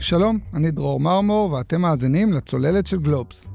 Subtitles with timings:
[0.00, 3.48] שלום, אני דרור מרמור, ואתם מאזינים לצוללת של גלובס.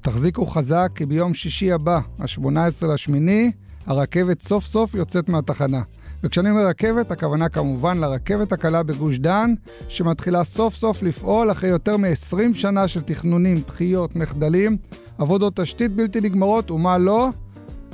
[0.00, 3.52] תחזיקו חזק, כי ביום שישי הבא, ה-18 לשמיני,
[3.86, 5.82] הרכבת סוף סוף יוצאת מהתחנה.
[6.22, 9.54] וכשאני אומר רכבת, הכוונה כמובן לרכבת הקלה בגוש דן,
[9.88, 14.76] שמתחילה סוף סוף לפעול אחרי יותר מ-20 שנה של תכנונים, דחיות, מחדלים,
[15.18, 17.28] עבודות תשתית בלתי נגמרות ומה לא.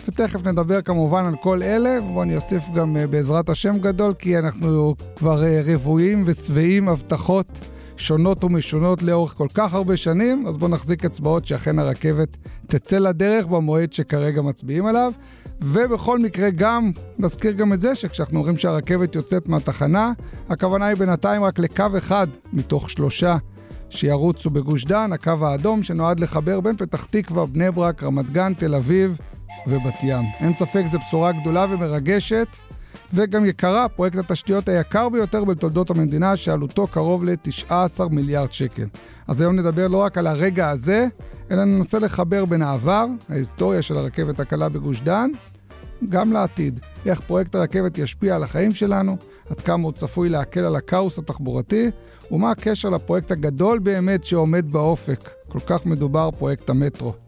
[0.08, 4.94] ותכף נדבר כמובן על כל אלה, ואני אוסיף גם אה, בעזרת השם גדול, כי אנחנו
[5.16, 7.46] כבר אה, רבועים ושבעים הבטחות
[8.02, 13.46] שונות ומשונות לאורך כל כך הרבה שנים, אז בואו נחזיק אצבעות שאכן הרכבת תצא לדרך
[13.46, 15.12] במועד שכרגע מצביעים עליו.
[15.60, 20.12] ובכל מקרה גם, נזכיר גם את זה שכשאנחנו אומרים שהרכבת יוצאת מהתחנה,
[20.48, 23.36] הכוונה היא בינתיים רק לקו אחד מתוך שלושה
[23.90, 28.74] שירוצו בגוש דן, הקו האדום שנועד לחבר בין פתח תקווה, בני ברק, רמת גן, תל
[28.74, 29.18] אביב
[29.66, 30.24] ובת ים.
[30.40, 32.48] אין ספק, זו בשורה גדולה ומרגשת.
[33.14, 37.72] וגם יקרה, פרויקט התשתיות היקר ביותר בתולדות המדינה, שעלותו קרוב ל-19
[38.10, 38.86] מיליארד שקל.
[39.28, 41.06] אז היום נדבר לא רק על הרגע הזה,
[41.50, 45.30] אלא ננסה לחבר בין העבר, ההיסטוריה של הרכבת הקלה בגוש דן,
[46.08, 46.80] גם לעתיד.
[47.06, 49.16] איך פרויקט הרכבת ישפיע על החיים שלנו,
[49.50, 51.90] עד כמה הוא צפוי להקל על הכאוס התחבורתי,
[52.30, 55.30] ומה הקשר לפרויקט הגדול באמת שעומד באופק.
[55.48, 57.21] כל כך מדובר פרויקט המטרו.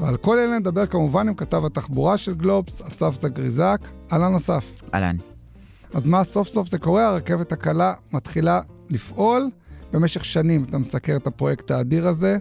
[0.00, 3.80] ועל כל אלה נדבר כמובן עם כתב התחבורה של גלובס, אסף זגריזק.
[4.12, 4.72] אהלן אסף.
[4.94, 5.16] אהלן.
[5.94, 7.08] אז מה סוף סוף זה קורה?
[7.08, 9.50] הרכבת הקלה מתחילה לפעול.
[9.92, 12.38] במשך שנים אתה מסקר את הפרויקט האדיר הזה.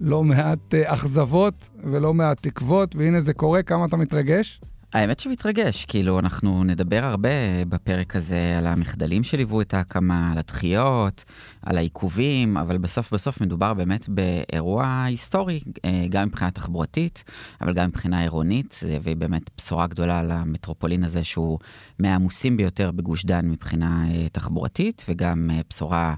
[0.00, 4.60] לא מעט uh, אכזבות ולא מעט תקוות, והנה זה קורה, כמה אתה מתרגש?
[4.92, 7.28] האמת שמתרגש, כאילו, אנחנו נדבר הרבה
[7.68, 11.24] בפרק הזה על המחדלים שליוו את ההקמה, על הדחיות,
[11.62, 17.24] על העיכובים, אבל בסוף בסוף מדובר באמת באירוע היסטורי, אה, גם מבחינה תחבורתית,
[17.60, 21.58] אבל גם מבחינה עירונית, והיא באמת בשורה גדולה למטרופולין הזה, שהוא
[21.98, 26.14] מהעמוסים ביותר בגוש דן מבחינה אה, תחבורתית, וגם אה, בשורה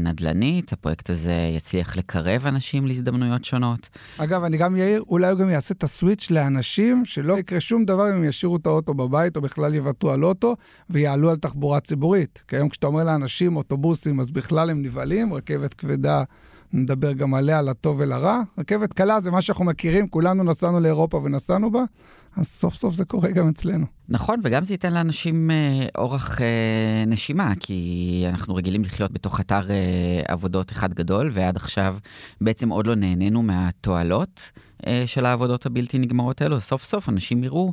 [0.00, 0.72] נדל"נית.
[0.72, 3.88] הפרויקט הזה יצליח לקרב אנשים להזדמנויות שונות.
[4.18, 8.12] אגב, אני גם אעיר, אולי הוא גם יעשה את הסוויץ' לאנשים שלא יקרה שום דבר
[8.16, 10.56] אם ישאירו את האוטו בבית, או בכלל יוותרו על אוטו,
[10.90, 12.42] ויעלו על תחבורה ציבורית.
[12.48, 16.24] כי היום כשאתה אומר לאנשים אוטובוסים, אז בכלל הם נבהלים, רכבת כבדה,
[16.76, 18.42] נדבר גם עליה, לטוב ולרע.
[18.58, 21.82] רכבת קלה זה מה שאנחנו מכירים, כולנו נסענו לאירופה ונסענו בה,
[22.36, 23.86] אז סוף סוף זה קורה גם אצלנו.
[24.08, 29.70] נכון, וגם זה ייתן לאנשים אה, אורך אה, נשימה, כי אנחנו רגילים לחיות בתוך אתר
[29.70, 31.96] אה, עבודות אחד גדול, ועד עכשיו
[32.40, 34.50] בעצם עוד לא נהנינו מהתועלות
[34.86, 36.60] אה, של העבודות הבלתי נגמרות האלו.
[36.60, 37.72] סוף סוף אנשים יראו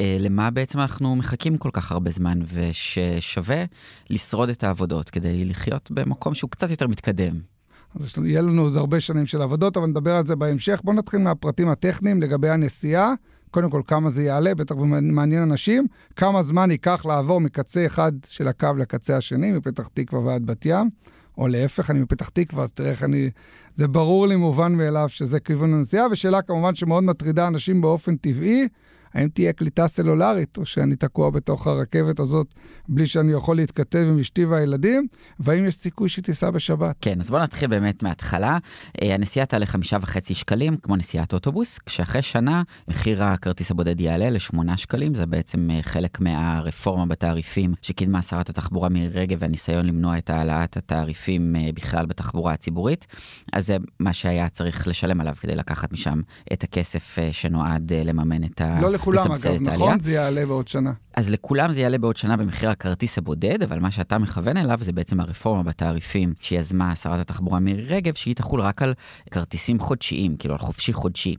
[0.00, 3.64] אה, למה בעצם אנחנו מחכים כל כך הרבה זמן, וששווה
[4.10, 7.55] לשרוד את העבודות כדי לחיות במקום שהוא קצת יותר מתקדם.
[8.00, 10.80] אז יהיה לנו עוד הרבה שנים של עבודות, אבל נדבר על זה בהמשך.
[10.84, 13.14] בואו נתחיל מהפרטים הטכניים לגבי הנסיעה.
[13.50, 15.86] קודם כל, כמה זה יעלה, בטח מעניין אנשים,
[16.16, 20.90] כמה זמן ייקח לעבור מקצה אחד של הקו לקצה השני, מפתח תקווה ועד בת ים,
[21.38, 23.30] או להפך, אני מפתח תקווה, אז תראה איך אני...
[23.74, 28.68] זה ברור לי מובן מאליו שזה כיוון הנסיעה, ושאלה כמובן שמאוד מטרידה אנשים באופן טבעי,
[29.16, 32.46] האם תהיה קליטה סלולרית, או שאני תקוע בתוך הרכבת הזאת
[32.88, 35.06] בלי שאני יכול להתכתב עם אשתי והילדים,
[35.40, 36.96] והאם יש סיכוי שתיסע בשבת?
[37.00, 38.58] כן, אז בואו נתחיל באמת מההתחלה.
[39.02, 44.30] אה, הנסיעה תעלה חמישה וחצי שקלים, כמו נסיעת אוטובוס, כשאחרי שנה מחיר הכרטיס הבודד יעלה
[44.30, 50.18] לשמונה שקלים, זה בעצם אה, חלק מהרפורמה בתעריפים שקידמה שרת התחבורה מירי רגב והניסיון למנוע
[50.18, 53.06] את העלאת התעריפים אה, בכלל בתחבורה הציבורית.
[53.52, 56.20] אז זה מה שהיה צריך לשלם עליו כדי לקחת משם
[56.52, 58.80] את הכסף שנועד לממן את ה...
[58.80, 60.00] לא לכולם אגב, נכון?
[60.00, 60.92] זה יעלה בעוד שנה.
[61.16, 64.92] אז לכולם זה יעלה בעוד שנה במחיר הכרטיס הבודד, אבל מה שאתה מכוון אליו זה
[64.92, 68.94] בעצם הרפורמה בתעריפים שיזמה שרת התחבורה מירי רגב, שהיא תחול רק על
[69.30, 71.36] כרטיסים חודשיים, כאילו על חופשי חודשי.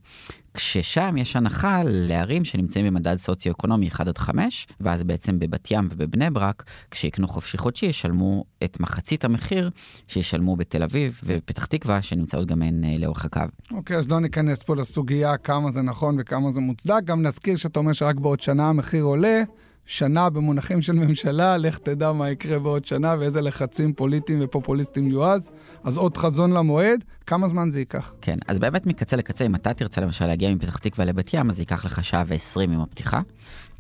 [0.57, 6.29] כששם יש הנחה לערים שנמצאים במדד סוציו-אקונומי 1 עד 5, ואז בעצם בבת ים ובבני
[6.29, 9.69] ברק, כשיקנו חופשי חודשי, ישלמו את מחצית המחיר
[10.07, 13.39] שישלמו בתל אביב ובפתח תקווה, שנמצאות גם הן אה, לאורך הקו.
[13.71, 17.03] אוקיי, okay, אז לא ניכנס פה לסוגיה כמה זה נכון וכמה זה מוצדק.
[17.03, 19.43] גם נזכיר שאתה אומר שרק בעוד שנה המחיר עולה.
[19.87, 25.51] שנה במונחים של ממשלה, לך תדע מה יקרה בעוד שנה ואיזה לחצים פוליטיים ופופוליסטיים יועז.
[25.83, 28.13] אז עוד חזון למועד, כמה זמן זה ייקח?
[28.21, 31.59] כן, אז באמת מקצה לקצה, אם אתה תרצה למשל להגיע מפתח תקווה לבת ים, אז
[31.59, 33.21] ייקח לך שעה ועשרים עם הפתיחה.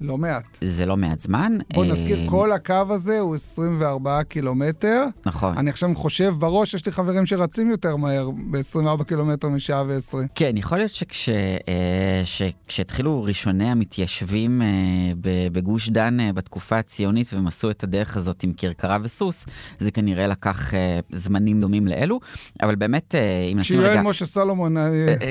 [0.01, 0.57] לא מעט.
[0.61, 1.57] זה לא מעט זמן.
[1.73, 5.05] בוא נזכיר, אה, כל הקו הזה הוא 24 קילומטר.
[5.25, 5.57] נכון.
[5.57, 10.17] אני עכשיו חושב בראש, יש לי חברים שרצים יותר מהר ב-24 קילומטר משעה ו-20.
[10.35, 10.91] כן, יכול להיות
[12.23, 14.67] שכשהתחילו אה, ראשוני המתיישבים אה,
[15.51, 19.45] בגוש דן בתקופה הציונית והם עשו את הדרך הזאת עם כרכרה וסוס,
[19.79, 20.73] זה כנראה לקח
[21.11, 22.19] זמנים דומים לאלו,
[22.61, 23.15] אבל באמת,
[23.51, 23.91] אם נשים רגע...
[23.91, 24.77] שיואל משה סלומון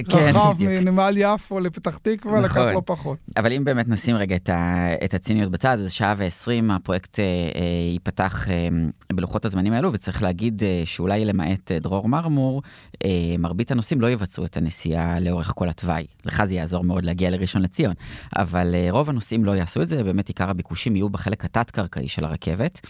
[0.09, 2.73] כן, רכב מנמל יפו לפתח תקווה, לקח נכון.
[2.73, 3.19] לא פחות.
[3.37, 7.25] אבל אם באמת נשים רגע את ה, את הציניות בצד, אז שעה ועשרים הפרויקט אה,
[7.25, 7.61] אה,
[7.93, 8.69] ייפתח אה,
[9.13, 12.63] בלוחות הזמנים האלו, וצריך להגיד אה, שאולי למעט אה, דרור מרמור,
[13.05, 16.07] אה, מרבית הנוסעים לא יבצעו את הנסיעה לאורך כל התוואי.
[16.25, 17.95] לך זה יעזור מאוד להגיע לראשון לציון,
[18.37, 22.25] אבל אה, רוב הנוסעים לא יעשו את זה, באמת עיקר הביקושים יהיו בחלק התת-קרקעי של
[22.25, 22.81] הרכבת,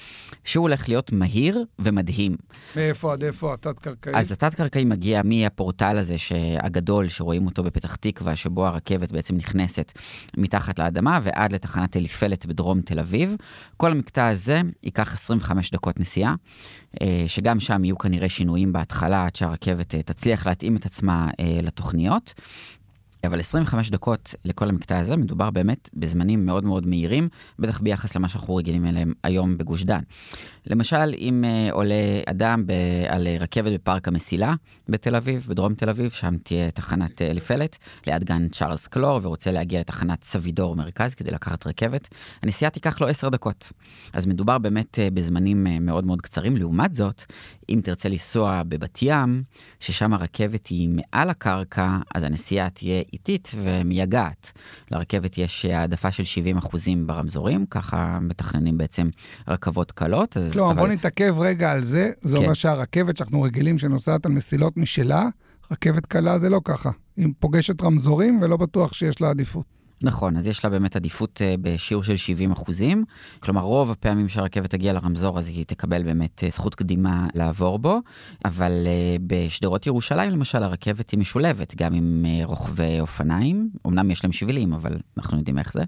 [0.45, 2.37] שהוא הולך להיות מהיר ומדהים.
[2.77, 4.13] מאיפה עד איפה התת-קרקעי?
[4.17, 6.17] אז התת-קרקעי מגיע מהפורטל הזה
[6.61, 9.93] הגדול, שרואים אותו בפתח תקווה, שבו הרכבת בעצם נכנסת
[10.37, 13.37] מתחת לאדמה ועד לתחנת אליפלת בדרום תל אביב.
[13.77, 16.35] כל המקטע הזה ייקח 25 דקות נסיעה,
[17.03, 21.59] אה, שגם שם יהיו כנראה שינויים בהתחלה, עד שהרכבת אה, תצליח להתאים את עצמה אה,
[21.63, 22.35] לתוכניות.
[23.27, 27.29] אבל 25 דקות לכל המקטע הזה, מדובר באמת בזמנים מאוד מאוד מהירים,
[27.59, 30.01] בטח ביחס למה שאנחנו רגילים אליהם היום בגוש דן.
[30.67, 31.95] למשל, אם uh, עולה
[32.27, 32.73] אדם ב-
[33.09, 34.55] על רכבת בפארק המסילה
[34.89, 39.53] בתל אביב, בדרום תל אביב, שם תהיה תחנת אה, אליפלת, ליד גן צ'ארלס קלור, ורוצה
[39.53, 42.09] להגיע לתחנת סבידור מרכז כדי לקחת רכבת,
[42.43, 43.73] הנסיעה תיקח לו 10 דקות.
[44.13, 46.57] אז מדובר באמת uh, בזמנים uh, מאוד מאוד קצרים.
[46.57, 47.23] לעומת זאת,
[47.71, 49.43] אם תרצה לנסוע בבת ים,
[49.81, 54.53] ששם הרכבת היא מעל הקרקע, אז הנסיעה תהיה איטית ומייגעת.
[54.91, 59.09] לרכבת יש העדפה של 70 אחוזים ברמזורים, ככה מתכננים בעצם
[59.49, 60.37] רכבות קלות.
[60.53, 60.81] כלומר, אבל...
[60.81, 62.11] בוא נתעכב רגע על זה.
[62.21, 62.43] זה כן.
[62.43, 65.29] אומר שהרכבת שאנחנו רגילים שנוסעת על מסילות משלה,
[65.71, 66.91] רכבת קלה זה לא ככה.
[67.17, 69.76] היא פוגשת רמזורים ולא בטוח שיש לה עדיפות.
[70.03, 73.05] נכון, אז יש לה באמת עדיפות uh, בשיעור של 70 אחוזים.
[73.41, 78.01] כלומר, רוב הפעמים שהרכבת תגיע לרמזור, אז היא תקבל באמת uh, זכות קדימה לעבור בו.
[78.45, 83.71] אבל uh, בשדרות ירושלים, למשל, הרכבת היא משולבת, גם עם רוכבי אופניים.
[83.87, 85.83] אמנם יש להם שבילים, אבל אנחנו יודעים איך זה.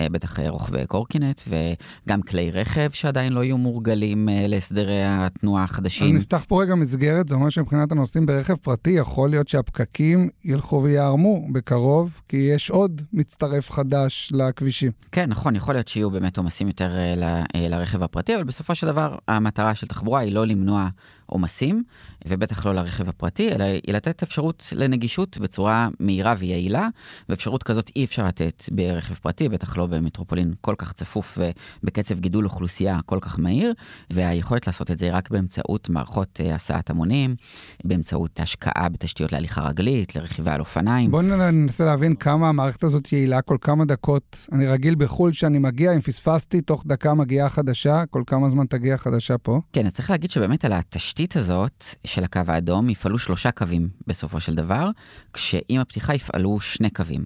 [0.00, 6.16] בטח רוכבי קורקינט, וגם כלי רכב שעדיין לא יהיו מורגלים להסדרי התנועה החדשים.
[6.16, 10.82] אז נפתח פה רגע מסגרת, זה אומר שמבחינת הנוסעים ברכב פרטי, יכול להיות שהפקקים ילכו
[10.82, 13.36] ויערמו בקרוב, כי יש עוד מצ...
[13.42, 14.92] מצטרף חדש לכבישים.
[15.12, 17.14] כן, נכון, יכול להיות שיהיו באמת עומסים יותר אה,
[17.54, 20.88] אה, לרכב הפרטי, אבל בסופו של דבר המטרה של תחבורה היא לא למנוע
[21.30, 21.82] עומסים,
[22.28, 26.88] ובטח לא לרכב הפרטי, אלא היא לתת אפשרות לנגישות בצורה מהירה ויעילה,
[27.28, 31.38] ואפשרות כזאת אי אפשר לתת ברכב פרטי, בטח לא במטרופולין כל כך צפוף
[31.82, 33.72] ובקצב גידול אוכלוסייה כל כך מהיר,
[34.10, 37.36] והיכולת לעשות את זה רק באמצעות מערכות אה, הסעת המונים,
[37.84, 41.10] באמצעות השקעה בתשתיות להליכה רגלית, לרכיבה על אופניים.
[41.10, 44.46] בואו ננסה להבין כמה המערכת הזאת יעילה כל כמה דקות.
[44.52, 48.96] אני רגיל בחו"ל שאני מגיע, אם פספסתי, תוך דקה מגיעה חדשה, כל כמה זמן תגיע
[48.96, 49.60] חדשה פה?
[49.72, 53.88] כן, אז צריך להגיד שבאמת על התשתית התשתית הזאת של הקו האדום יפעלו שלושה קווים
[54.06, 54.90] בסופו של דבר,
[55.32, 57.24] כשעם הפתיחה יפעלו שני קווים.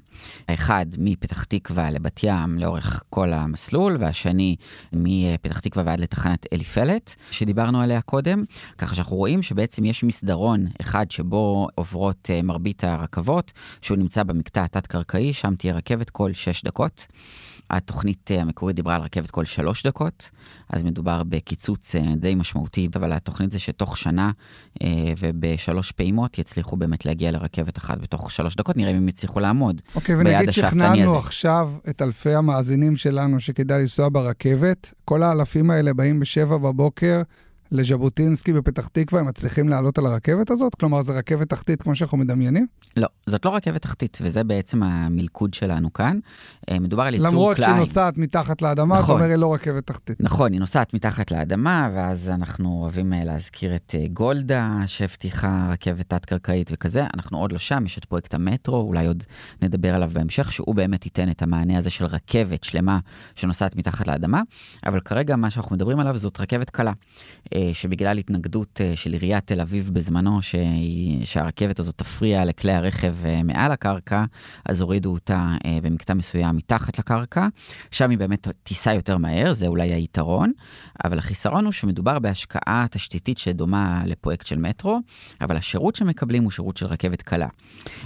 [0.49, 4.57] האחד מפתח תקווה לבת ים לאורך כל המסלול, והשני
[4.93, 8.45] מפתח תקווה ועד לתחנת אליפלת, שדיברנו עליה קודם.
[8.79, 13.53] ככה שאנחנו רואים שבעצם יש מסדרון אחד שבו עוברות אה, מרבית הרכבות,
[13.83, 17.07] שהוא נמצא במקטע התת-קרקעי, שם תהיה רכבת כל שש דקות.
[17.71, 20.31] התוכנית אה, המקורית דיברה על רכבת כל שלוש דקות,
[20.69, 24.31] אז מדובר בקיצוץ אה, די משמעותי, אבל התוכנית זה שתוך שנה
[24.83, 24.89] אה,
[25.19, 29.81] ובשלוש פעימות יצליחו באמת להגיע לרכבת אחת בתוך שלוש דקות, נראה אם הם יצליחו לעמוד
[29.95, 36.21] אוקיי, ונגיד שכנענו עכשיו את אלפי המאזינים שלנו שכדאי לנסוע ברכבת, כל האלפים האלה באים
[36.21, 37.23] בשבע בבוקר.
[37.75, 40.75] לז'בוטינסקי בפתח תקווה, הם מצליחים לעלות על הרכבת הזאת?
[40.75, 42.67] כלומר, זו רכבת תחתית כמו שאנחנו מדמיינים?
[42.97, 46.19] לא, זאת לא רכבת תחתית, וזה בעצם המלכוד שלנו כאן.
[46.71, 47.71] אה, מדובר על ייצור למרות כליים.
[47.71, 50.21] למרות שהיא נוסעת מתחת לאדמה, נכון, זאת אומרת, היא לא רכבת תחתית.
[50.21, 56.09] נכון, היא נוסעת מתחת לאדמה, ואז אנחנו אוהבים אה, להזכיר את אה, גולדה, שהבטיחה רכבת
[56.09, 57.05] תת-קרקעית וכזה.
[57.15, 59.23] אנחנו עוד לא שם, יש את פרויקט המטרו, אולי עוד
[59.63, 62.99] נדבר עליו בהמשך, שהוא באמת ייתן את המענה הזה של רכבת שלמה
[63.35, 64.43] שנוסעת מתחת לאדמה,
[64.87, 66.93] אבל כרגע מה שאנחנו מדברים עליו זאת רכבת קלה.
[67.73, 70.39] שבגלל התנגדות אה, של עיריית תל אביב בזמנו,
[71.25, 74.25] שהרכבת הזאת תפריע לכלי הרכב אה, מעל הקרקע,
[74.65, 77.49] אז הורידו אותה אה, במקטע מסוים מתחת לקרקע.
[77.91, 80.53] שם היא באמת תיסע יותר מהר, זה אולי היתרון,
[81.05, 85.01] אבל החיסרון הוא שמדובר בהשקעה תשתיתית שדומה לפרויקט של מטרו,
[85.41, 87.49] אבל השירות שמקבלים הוא שירות של רכבת קלה.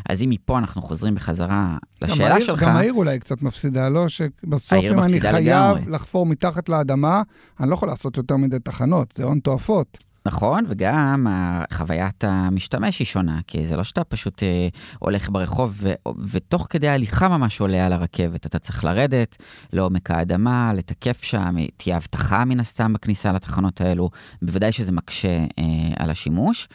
[0.09, 2.63] אז אם מפה אנחנו חוזרים בחזרה לשאלה העיר, שלך...
[2.63, 4.09] גם העיר אולי קצת מפסידה, לא?
[4.09, 5.93] שבסוף אם אני חייב לגמרי.
[5.93, 7.23] לחפור מתחת לאדמה,
[7.61, 9.99] אני לא יכול לעשות יותר מדי תחנות, זה הון תועפות.
[10.29, 11.27] נכון, וגם
[11.73, 14.69] חוויית המשתמש היא שונה, כי זה לא שאתה פשוט אה,
[14.99, 15.93] הולך ברחוב ו,
[16.31, 18.47] ותוך כדי ההליכה ממש עולה על הרכבת.
[18.47, 19.37] אתה צריך לרדת
[19.73, 24.11] לעומק האדמה, לתקף שם, תהיה אבטחה מן הסתם בכניסה לתחנות האלו,
[24.43, 25.65] בוודאי שזה מקשה אה,
[25.97, 26.69] על השימוש,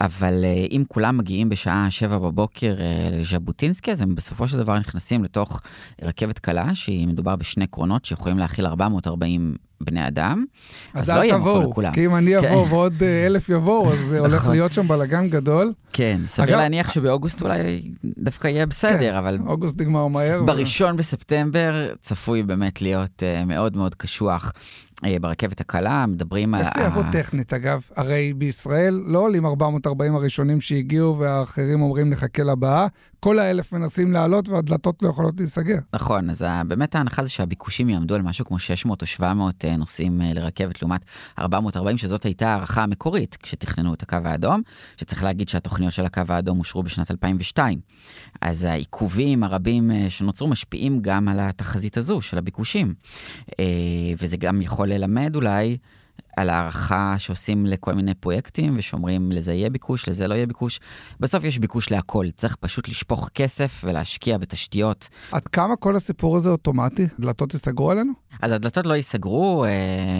[0.00, 4.78] אבל אה, אם כולם מגיעים בשעה 7 בבוקר אה, לז'בוטינסקי, אז הם בסופו של דבר
[4.78, 5.60] נכנסים לתוך
[6.02, 10.44] רכבת קלה, שהיא מדובר בשני קרונות שיכולים להכיל 440 בני אדם,
[10.94, 11.92] אז, אז לא יהיה מקום לכולם.
[11.92, 12.70] כי אם אני אבוא כן.
[12.74, 14.50] ועוד אה, אלף יבואו, אז זה הולך נכון.
[14.50, 15.72] להיות שם בלאגן גדול.
[15.92, 20.42] כן, סביר אגב- להניח שבאוגוסט אולי דווקא יהיה בסדר, כן, אבל אוגוסט נגמר מהר.
[20.44, 24.52] בראשון בספטמבר צפוי באמת להיות אה, מאוד מאוד קשוח.
[25.04, 26.60] אה, ברכבת הקלה מדברים על...
[26.60, 27.82] איך זה יעבוד טכנית, אגב?
[27.96, 32.86] הרי בישראל לא עולים 440 הראשונים שהגיעו והאחרים אומרים נחכה לבאה.
[33.20, 35.78] כל האלף מנסים לעלות והדלתות לא יכולות להיסגר.
[35.94, 40.22] נכון, אז באמת ההנחה זה שהביקושים יעמדו על משהו כמו 600 או 700 אה, נוסעים
[40.22, 41.00] אה, לרכבת לעומת
[41.38, 44.62] 440, שזאת הייתה הערכה המקורית כשתכננו את הקו האדום,
[44.96, 47.80] שצריך להגיד שהתוכניות של הקו האדום אושרו בשנת 2002.
[48.40, 52.94] אז העיכובים הרבים שנוצרו משפיעים גם על התחזית הזו של הביקושים.
[54.18, 55.76] וזה גם יכול ללמד אולי
[56.36, 60.80] על הערכה שעושים לכל מיני פרויקטים ושאומרים לזה יהיה ביקוש, לזה לא יהיה ביקוש.
[61.20, 66.50] בסוף יש ביקוש להכל, צריך פשוט לשפוך כסף ולהשקיע בתשתיות עד כמה כל הסיפור הזה
[66.50, 67.06] אוטומטי?
[67.20, 68.12] דלתות ייסגרו עלינו?
[68.42, 69.70] אז הדלתות לא ייסגרו, אה,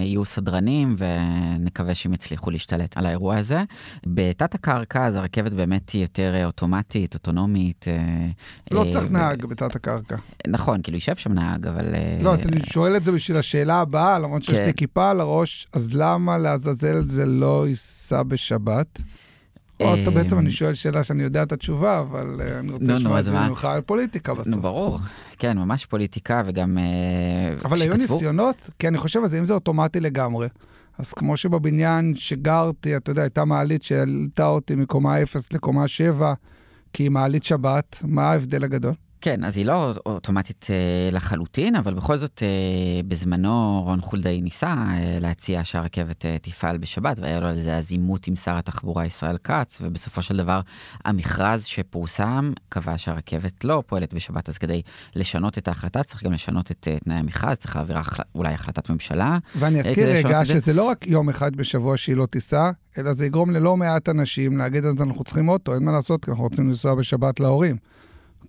[0.03, 3.63] יהיו סדרנים ונקווה שהם יצליחו להשתלט על האירוע הזה.
[4.07, 7.85] בתת הקרקע אז הרכבת באמת היא יותר אה, אוטומטית, אוטונומית.
[7.89, 8.29] אה,
[8.71, 10.17] לא צריך נהג בתת הקרקע.
[10.47, 11.85] נכון, כאילו יישב שם נהג, אבל...
[12.23, 14.67] לא, אז אני שואל את זה בשביל השאלה הבאה, למרות שיש כן.
[14.67, 19.01] לי כיפה על הראש, אז למה לעזאזל זה לא ייסע בשבת?
[19.81, 22.87] או אתה אה, בעצם, אני שואל שאלה שאני יודע את התשובה, אבל אה, אני רוצה
[22.87, 23.35] נו, נו, לשמוע את זה?
[23.35, 24.57] ממך על פוליטיקה נו, בסוף.
[24.57, 24.99] ברור.
[25.39, 26.79] כן, ממש פוליטיקה וגם...
[26.79, 30.49] אה, אבל היו ניסיונות, כי אני חושב על זה, אם זה אוטומטי לגמרי,
[30.99, 36.35] אז כמו שבבניין שגרתי, אתה יודע, הייתה מעלית שהעלתה אותי מקומה 0 לקומה 7,
[36.93, 38.95] כי היא מעלית שבת, מה ההבדל הגדול?
[39.21, 40.77] כן, אז היא לא אוטומטית אה,
[41.13, 47.19] לחלוטין, אבל בכל זאת, אה, בזמנו רון חולדאי ניסה אה, להציע שהרכבת אה, תפעל בשבת,
[47.19, 50.61] והיה לו על זה אז עימות עם שר התחבורה ישראל כץ, ובסופו של דבר
[51.05, 54.83] המכרז שפורסם קבע שהרכבת לא פועלת בשבת, אז כדי
[55.17, 58.23] לשנות את ההחלטה צריך גם לשנות את אה, תנאי המכרז, צריך להעביר החל...
[58.35, 59.39] אולי החלטת ממשלה.
[59.59, 60.45] ואני אה, אזכיר כדי לשנות רגע?
[60.45, 64.57] שזה לא רק יום אחד בשבוע שהיא לא תיסע, אלא זה יגרום ללא מעט אנשים
[64.57, 67.77] להגיד אז אנחנו צריכים אוטו, אין מה לעשות, כי אנחנו רוצים לנסוע בשבת להורים.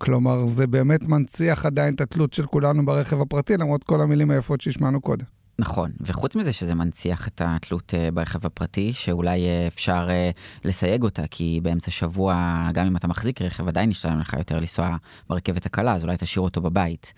[0.01, 4.62] כלומר, זה באמת מנציח עדיין את התלות של כולנו ברכב הפרטי, למרות כל המילים היפות
[4.62, 5.38] שהשמענו קודם.
[5.60, 10.30] נכון, וחוץ מזה שזה מנציח את התלות אה, ברכב הפרטי, שאולי אה, אפשר אה,
[10.66, 12.34] לסייג אותה, כי באמצע שבוע,
[12.74, 14.96] גם אם אתה מחזיק רכב, עדיין ישתלם לך יותר לנסוע
[15.30, 17.13] ברכבת הקלה, אז אולי תשאיר אותו בבית.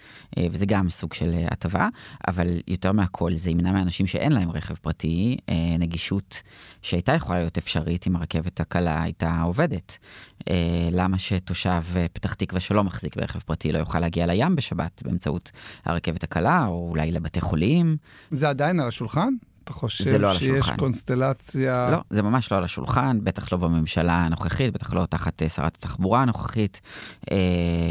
[0.52, 1.88] וזה גם סוג של הטבה,
[2.28, 5.38] אבל יותר מהכל זה ימנע מאנשים שאין להם רכב פרטי,
[5.80, 6.42] נגישות
[6.82, 9.98] שהייתה יכולה להיות אפשרית אם הרכבת הקלה הייתה עובדת.
[10.92, 11.84] למה שתושב
[12.14, 15.52] פתח תקווה שלא מחזיק ברכב פרטי לא יוכל להגיע לים בשבת באמצעות
[15.86, 17.98] הרכבת הקלה, או אולי לבתי חולים?
[18.32, 19.34] זה עדיין על השולחן?
[19.72, 20.78] אתה זה חושב לא על שיש השולחן.
[20.78, 21.90] קונסטלציה...
[21.92, 25.76] לא, זה ממש לא על השולחן, בטח לא בממשלה הנוכחית, בטח לא תחת אה, שרת
[25.76, 26.82] התחבורה הנוכחית.
[27.32, 27.38] אה,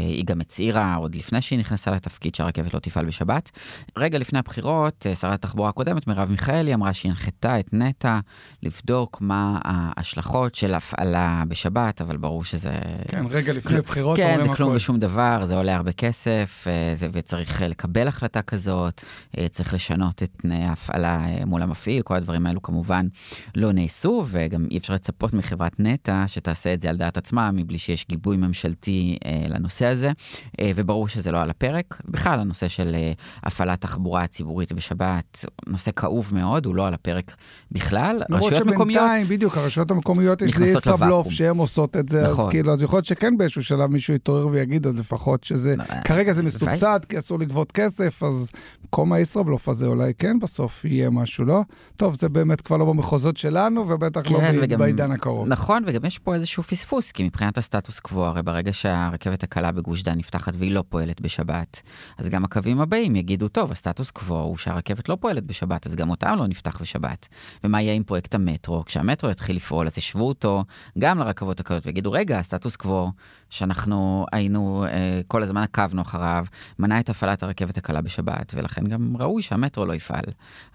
[0.07, 3.51] היא גם הצהירה עוד לפני שהיא נכנסה לתפקיד שהרכבת לא תפעל בשבת.
[3.97, 8.19] רגע לפני הבחירות, אה, שרת התחבורה הקודמת, מרב מיכאלי, אמרה שהיא הנחתה את נטע
[8.63, 12.73] לבדוק מה ההשלכות של הפעלה בשבת, אבל ברור שזה...
[13.07, 14.75] כן, רגע לפני בחירות כן, זה כלום.
[14.75, 19.03] ושום דבר, זה עולה הרבה כסף, אה, זה, וצריך לקבל החלטה כזאת,
[19.49, 23.07] צריך לשנות את תנאי ההפעלה מול המפעיל, כל הדברים האלו כמובן
[23.55, 27.77] לא נעשו, וגם אי אפשר לצפות מחברת נטע שתעשה את זה על דעת עצמה, מבלי
[27.77, 30.11] שיש גיבוי ממשלתי אה, לנושא הזה,
[30.59, 32.01] אה, וברור שזה לא על הפרק.
[32.05, 33.11] בכלל, הנושא של אה,
[33.43, 37.35] הפעלת תחבורה ציבורית בשבת, נושא כאוב מאוד, הוא לא על הפרק
[37.71, 38.21] בכלל.
[38.29, 38.55] למרות.
[38.55, 41.31] שבינתיים, בדיוק, הרשויות המקומיות יש לי ישראבלוף לוואקום.
[41.31, 42.51] שהן עושות את זה, אז נכון.
[42.51, 45.75] כאילו, אז יכול להיות שכן באיזשהו שלב מישהו יתעורר ויגיד, אז לפחות שזה...
[45.75, 46.43] לא, כרגע זה.
[46.43, 48.49] מסובסד, כי אסור לגבות כסף, אז
[48.83, 51.61] במקום הישראבלוף הזה אולי כן בסוף יהיה משהו, לא?
[51.95, 55.47] טוב, זה באמת כבר לא במחוזות שלנו, ובטח לא כן, ב- וגם- בעידן הקרוב.
[55.47, 60.03] נכון, וגם יש פה איזשהו פספוס, כי מבחינת הסטטוס קוו, הרי ברגע שהרכבת הקלה בגוש
[60.03, 61.81] דן נפתחת והיא לא פועלת בשבת,
[62.17, 66.09] אז גם הקווים הבאים יגידו, טוב, הסטטוס קוו הוא שהרכבת לא פועלת בשבת, אז גם
[66.09, 67.27] אותם לא נפתח בשבת.
[67.63, 68.85] ומה יהיה עם פרויקט המטרו?
[68.85, 70.63] כשהמטרו יתחיל לפעול, אז ישבו אותו
[70.99, 73.11] גם לרכבות הקלות ויגידו, רגע, הסטטוס קוו
[73.51, 76.45] שאנחנו היינו, אה, כל הזמן עקבנו אחריו,
[76.79, 80.23] מנע את הפעלת הרכבת הקלה בשבת, ולכן גם ראוי שהמטרו לא יפעל.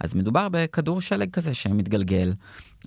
[0.01, 2.33] אז מדובר בכדור שלג כזה שמתגלגל.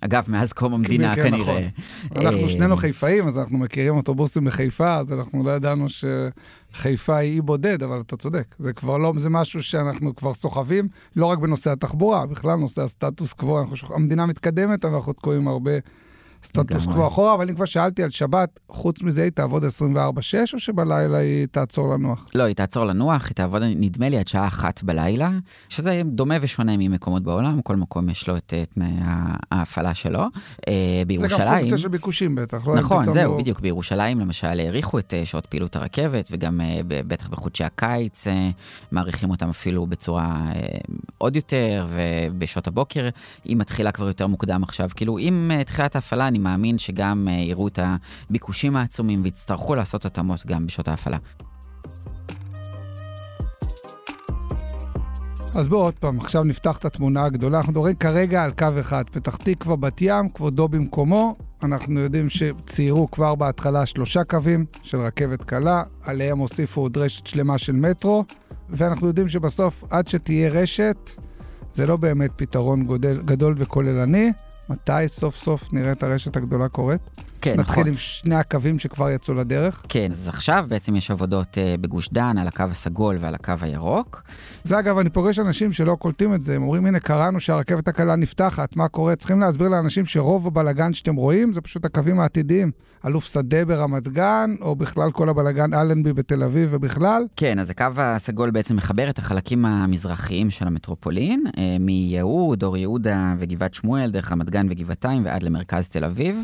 [0.02, 1.68] אגב, מאז קום המדינה כן, כנראה.
[2.12, 2.26] נכון.
[2.26, 7.36] אנחנו אה, שנינו חיפאים, אז אנחנו מכירים אוטובוסים בחיפה, אז אנחנו לא ידענו שחיפה היא
[7.36, 8.56] אי בודד, אבל אתה צודק.
[8.60, 13.34] זה כבר לא, זה משהו שאנחנו כבר סוחבים, לא רק בנושא התחבורה, בכלל נושא הסטטוס
[13.34, 15.72] קוו, אנחנו, המדינה מתקדמת, אבל אנחנו תקועים הרבה
[16.44, 16.86] סטטוס.
[16.86, 19.68] קוו אחורה, אבל אם כבר שאלתי על שבת, חוץ מזה היא תעבוד 24-6,
[20.54, 22.26] או שבלילה היא תעצור לנוח?
[22.36, 25.32] לא, היא תעצור לנוח, היא תעבוד, נדמה לי, עד שעה אחת בלילה,
[25.70, 28.92] שזה דומה ושונה ממקומות בעולם, כל מקום יש לו את תנאי
[29.52, 30.20] ההפעלה שלו.
[30.20, 31.48] אה, זה גם בירושלים...
[31.48, 32.76] פונקציה של ביקושים בטח, לא?
[32.76, 33.60] נכון, זהו, לא- בדיוק.
[33.60, 38.28] בירושלים למשל האריכו את אה, שעות פעילות הרכבת, וגם אה, בטח בחודשי הקיץ
[38.92, 40.52] מאריכים אותם אפילו בצורה
[41.18, 43.10] עוד יותר, ובשעות הבוקר
[43.46, 44.90] היא מתחילה כבר יותר מוקדם עכשיו.
[44.96, 50.46] כאילו, עם תחילת ההפעלה אני מאמין שגם אה, יראו את הביקושים העצומים ויצטרכו לעשות התאמות
[50.46, 51.18] גם בשעות ההפעלה.
[55.56, 57.58] אז בואו עוד פעם, עכשיו נפתח את התמונה הגדולה.
[57.58, 61.36] אנחנו מדברים כרגע על קו אחד, פתח תקווה, בת ים, כבודו במקומו.
[61.64, 67.58] אנחנו יודעים שציירו כבר בהתחלה שלושה קווים של רכבת קלה, עליהם הוסיפו עוד רשת שלמה
[67.58, 68.26] של מטרו,
[68.70, 71.12] ואנחנו יודעים שבסוף, עד שתהיה רשת,
[71.74, 74.32] זה לא באמת פתרון גודל, גדול וכוללני.
[74.70, 77.02] מתי סוף סוף נראה את הרשת הגדולה קורית?
[77.42, 77.88] כן, נתחיל נכון.
[77.88, 79.82] עם שני הקווים שכבר יצאו לדרך.
[79.90, 84.24] כן, אז עכשיו בעצם יש עבודות אה, בגוש דן על הקו הסגול ועל הקו הירוק.
[84.64, 88.16] זה אגב, אני פוגש אנשים שלא קולטים את זה, הם אומרים, הנה, קראנו שהרכבת הקלה
[88.16, 89.16] נפתחת, מה קורה?
[89.16, 92.72] צריכים להסביר לאנשים שרוב הבלגן שאתם רואים זה פשוט הקווים העתידיים.
[93.06, 97.24] אלוף שדה ברמת גן, או בכלל כל הבלגן אלנבי בתל אביב ובכלל.
[97.36, 103.36] כן, אז הקו הסגול בעצם מחבר את החלקים המזרחיים של המטרופולין, אה, מיהוד, אור יהודה
[103.40, 106.38] וגבעת שמואל, דרך רמת גן וגבעתיים ועד למרכז תל אביב.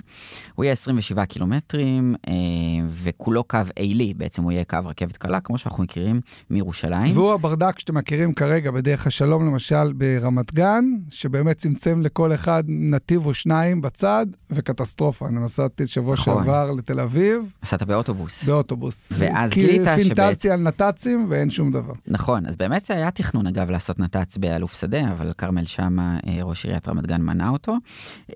[0.55, 2.34] הוא יהיה 27 קילומטרים, אה,
[3.03, 7.17] וכולו קו עילי, בעצם הוא יהיה קו רכבת קלה, כמו שאנחנו מכירים מירושלים.
[7.17, 13.25] והוא הברדק שאתם מכירים כרגע בדרך השלום, למשל, ברמת גן, שבאמת צמצם לכל אחד נתיב
[13.25, 15.27] או שניים בצד, וקטסטרופה.
[15.27, 16.43] אני נסעתי שבוע נכון.
[16.43, 18.43] שעבר לתל אביב, נסעת באוטובוס.
[18.43, 19.12] באוטובוס.
[19.17, 21.93] ואז כי גילית פינטזתי שבעצם- על נת"צים ואין שום דבר.
[22.07, 26.65] נכון, אז באמת היה תכנון אגב לעשות נת"צ באלוף שדה, אבל כרמל שאמה, אה, ראש
[26.65, 27.75] עיריית רמת גן, מנע אותו.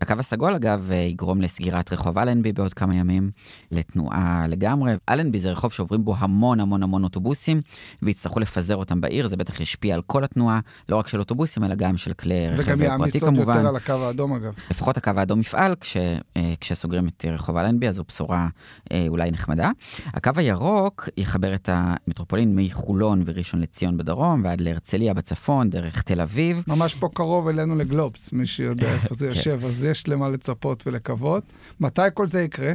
[0.02, 3.32] הקו הסגול אגב אה, יגרום לסגירת רחוב אלנבי בעוד כמה ימים,
[3.72, 4.94] לתנועה לגמרי.
[5.10, 7.62] אלנבי זה רחוב שעוברים בו המון המון המון אוטובוסים,
[8.02, 10.60] ויצטרכו לפזר אותם בעיר, זה בטח ישפיע על כל התנועה,
[10.90, 13.58] לא רק של אוטובוסים, אלא גם של כלי רכב וגם יעמיס פרטי עוד כמובן.
[13.58, 14.54] יותר על הקו האדום, אגב.
[14.72, 18.48] לפחות הקו האדום יפעל כש, אה, כשסוגרים את רחוב אלנבי, אז זו בשורה
[18.92, 19.72] אה, אולי נחמדה.
[20.14, 26.64] הקו הירוק יחבר את המטרופולין מחולון וראשון לציון בדרום ועד להרצליה בצפון, דרך תל אביב.
[26.68, 29.36] ממש פה קרוב אלינו לגלובס, מי שיודע איפה זה כן.
[29.36, 31.44] יושב, אז יש למה לצפות ולקוות.
[31.80, 32.74] מתי כל זה יקרה?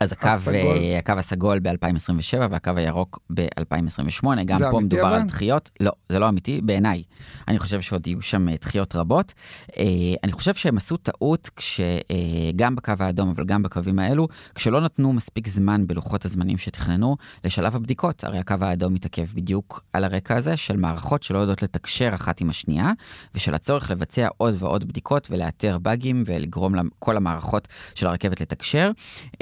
[0.00, 0.56] אז הקו, הסגול.
[0.56, 5.22] אה, הקו הסגול ב-2027 והקו הירוק ב-2028, גם פה מדובר על אבל?
[5.22, 5.70] דחיות.
[5.80, 7.02] לא, זה לא אמיתי בעיניי.
[7.48, 9.32] אני חושב שעוד יהיו שם אה, דחיות רבות.
[9.78, 9.84] אה,
[10.24, 15.48] אני חושב שהם עשו טעות כשגם בקו האדום, אבל גם בקווים האלו, כשלא נתנו מספיק
[15.48, 18.24] זמן בלוחות הזמנים שתכננו לשלב הבדיקות.
[18.24, 22.50] הרי הקו האדום מתעכב בדיוק על הרקע הזה של מערכות שלא יודעות לתקשר אחת עם
[22.50, 22.92] השנייה,
[23.34, 28.90] ושל הצורך לבצע עוד ועוד בדיקות ולאתר באגים ולגרום לכל המערכות של הרכבת לתקשר.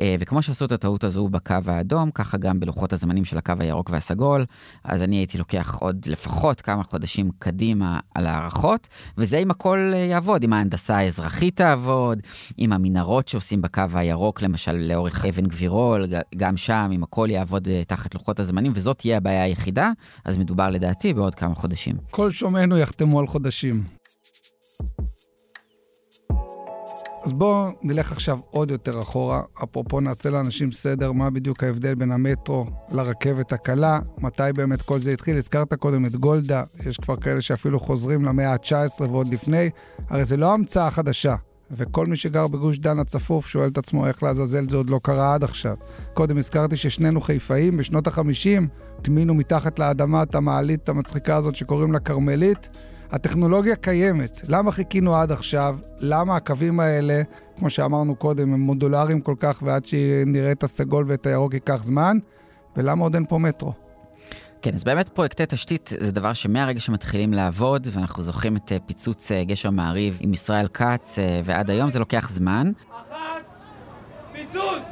[0.01, 0.17] אה,
[0.47, 4.45] שעשו את הטעות הזו בקו האדום, ככה גם בלוחות הזמנים של הקו הירוק והסגול.
[4.85, 9.99] אז אני הייתי לוקח עוד לפחות כמה חודשים קדימה על הערכות, וזה אם הכל אה,
[9.99, 12.19] יעבוד, אם ההנדסה האזרחית תעבוד,
[12.59, 16.07] אם המנהרות שעושים בקו הירוק, למשל לאורך אבן גבירול,
[16.37, 19.91] גם שם, אם הכל יעבוד אה, תחת לוחות הזמנים, וזאת תהיה הבעיה היחידה,
[20.25, 21.97] אז מדובר לדעתי בעוד כמה חודשים.
[22.11, 24.06] כל שומעינו יחתמו על חודשים.
[27.27, 29.43] אז בואו נלך עכשיו עוד יותר אחורה.
[29.65, 35.13] אפרופו נעשה לאנשים סדר, מה בדיוק ההבדל בין המטרו לרכבת הקלה, מתי באמת כל זה
[35.13, 35.37] התחיל.
[35.37, 39.71] הזכרת קודם את גולדה, יש כבר כאלה שאפילו חוזרים למאה ה-19 ועוד לפני.
[40.09, 41.37] הרי זה לא המצאה חדשה.
[41.71, 45.35] וכל מי שגר בגוש דן הצפוף שואל את עצמו איך לעזאזל זה עוד לא קרה
[45.35, 45.77] עד עכשיו.
[46.15, 48.63] קודם הזכרתי ששנינו חיפאים, בשנות ה-50
[49.03, 52.69] טמינו מתחת לאדמה את המעלית המצחיקה הזאת שקוראים לה כרמלית.
[53.11, 55.77] הטכנולוגיה קיימת, למה חיכינו עד עכשיו?
[56.01, 57.23] למה הקווים האלה,
[57.59, 62.19] כמו שאמרנו קודם, הם מודולריים כל כך ועד שנראה את הסגול ואת הירוק ייקח זמן?
[62.77, 63.86] ולמה עוד אין פה מטרו?
[64.63, 69.33] כן, אז באמת פרויקטי תשתית זה דבר שמהרגע שמתחילים לעבוד, ואנחנו זוכרים את אה, פיצוץ
[69.33, 72.73] אה, גשר מעריב עם ישראל כץ, אה, ועד היום זה לוקח זמן.
[72.91, 73.45] אחת,
[74.33, 74.83] פיצוץ!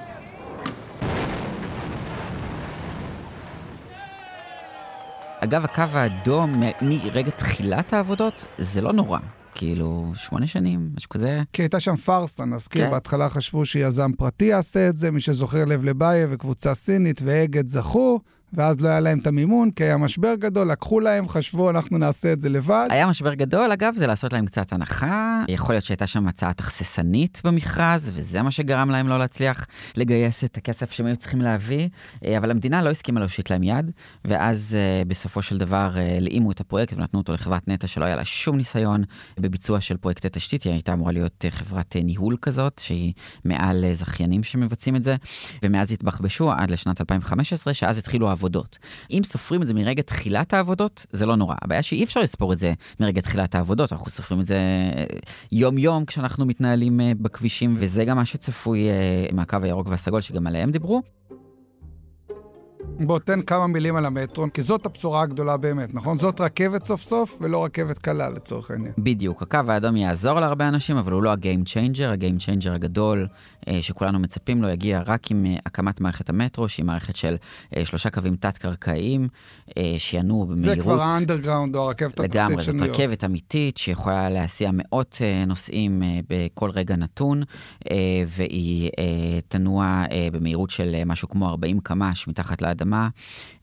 [5.41, 9.19] אגב, הקו האדום מרגע תחילת העבודות, זה לא נורא.
[9.55, 11.43] כאילו, שמונה שנים, משהו כזה.
[11.53, 12.91] כי הייתה שם פארסה, נזכיר, כן.
[12.91, 18.21] בהתחלה חשבו שיזם פרטי יעשה את זה, מי שזוכר לב לבייב וקבוצה סינית ואגד זכו,
[18.57, 22.33] ואז לא היה להם את המימון, כי היה משבר גדול, לקחו להם, חשבו, אנחנו נעשה
[22.33, 22.87] את זה לבד.
[22.91, 25.45] היה משבר גדול, אגב, זה לעשות להם קצת הנחה.
[25.49, 30.57] יכול להיות שהייתה שם הצעה תכססנית במכרז, וזה מה שגרם להם לא להצליח לגייס את
[30.57, 31.89] הכסף שהם היו צריכים להביא,
[32.25, 33.91] אה, אבל המדינה לא הסכימה להושיט להם יד,
[34.25, 38.17] ואז אה, בסופו של דבר אה, הלאימו את הפרויקט ונתנו אותו לחברת נטע שלא היה
[38.17, 39.05] לה שום ניסיון
[39.41, 43.13] בביצוע של פרויקטי תשתית, היא הייתה אמורה להיות אה, חברת אה, ניהול כזאת, שהיא
[43.45, 45.17] מעל אה, זכיינים שמבצעים את זה,
[45.63, 48.79] ומאז התבחבשו עד לשנת 2015, שאז התחילו העבודות.
[49.11, 51.55] אם סופרים את זה מרגע תחילת העבודות, זה לא נורא.
[51.63, 55.05] הבעיה שאי אפשר לספור את זה מרגע תחילת העבודות, אנחנו סופרים את זה אה,
[55.53, 60.71] יום-יום כשאנחנו מתנהלים אה, בכבישים, וזה גם מה שצפוי אה, מהקו הירוק והסגול, שגם עליהם
[60.71, 61.03] דיברו.
[63.01, 66.17] בוא, תן כמה מילים על המטרו, כי זאת הבשורה הגדולה באמת, נכון?
[66.17, 68.93] זאת רכבת סוף סוף, ולא רכבת קלה לצורך העניין.
[68.99, 73.27] בדיוק, הקו האדום יעזור להרבה אנשים, אבל הוא לא ה-game changer, ה-game changer הגדול
[73.69, 77.37] אה, שכולנו מצפים לו יגיע רק עם אה, הקמת מערכת המטרו, שהיא מערכת של
[77.77, 79.29] אה, שלושה קווים תת-קרקעיים,
[79.99, 80.77] שינועו במהירות.
[80.77, 82.51] זה כבר האנדרגראונד או הרכבת התחתית של ניו יורק.
[82.51, 87.43] לגמרי, זאת רכבת אמיתית שיכולה להסיע מאות נוסעים בכל רגע נתון,
[88.29, 88.91] והיא
[89.49, 92.84] תנוע במהירות של משהו כמו 40 קמ"ש מתחת לאדמה.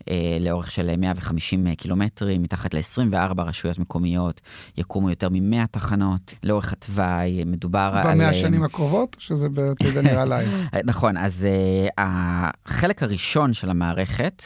[0.09, 4.41] אה, לאורך של 150 קילומטרים, מתחת ל-24 רשויות מקומיות,
[4.77, 8.13] יקומו יותר מ-100 תחנות לאורך התוואי, מדובר על...
[8.13, 10.51] במאה השנים הקרובות, שזה בעתיד נראה לילה.
[10.83, 11.47] נכון, אז
[11.87, 14.43] uh, החלק הראשון של המערכת,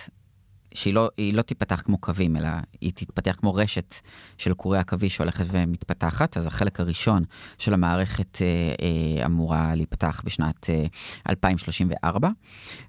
[0.76, 2.48] שהיא לא, לא תיפתח כמו קווים, אלא
[2.82, 3.96] היא תתפתח כמו רשת
[4.38, 6.38] של קורי עכביש שהולכת ומתפתחת.
[6.38, 7.24] אז החלק הראשון
[7.58, 8.48] של המערכת אה,
[8.82, 10.86] אה, אמורה להיפתח בשנת אה,
[11.30, 12.30] 2034,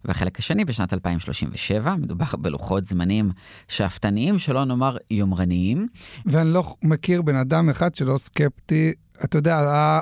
[0.05, 1.96] והחלק השני בשנת 2037.
[1.96, 3.31] מדובר בלוחות זמנים
[3.68, 5.87] שאפתניים, שלא נאמר יומרניים.
[6.27, 8.92] ואני לא מכיר בן אדם אחד שלא סקפטי
[9.24, 9.57] אתה יודע,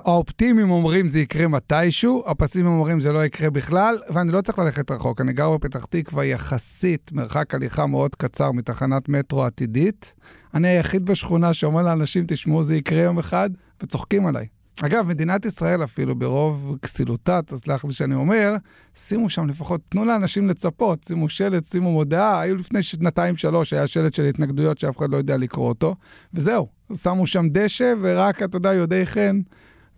[0.04, 4.90] האופטימיים אומרים זה יקרה מתישהו, הפסימים אומרים זה לא יקרה בכלל, ואני לא צריך ללכת
[4.90, 5.20] רחוק.
[5.20, 10.14] אני גר בפתח תקווה יחסית, מרחק הליכה מאוד קצר מתחנת מטרו עתידית.
[10.54, 13.50] אני היחיד בשכונה שאומר לאנשים, תשמעו, זה יקרה יום אחד,
[13.82, 14.53] וצוחקים עליי.
[14.82, 18.54] אגב, מדינת ישראל אפילו, ברוב כסילותה, תסלח לי שאני אומר,
[18.94, 22.40] שימו שם לפחות, תנו לאנשים לצפות, שימו שלט, שימו מודעה.
[22.40, 25.96] היו לפני שנתיים-שלוש, היה שלט של התנגדויות שאף אחד לא יודע לקרוא אותו,
[26.34, 26.68] וזהו.
[26.94, 29.40] שמו שם דשא, ורק, אתה יודע, יודעי חן.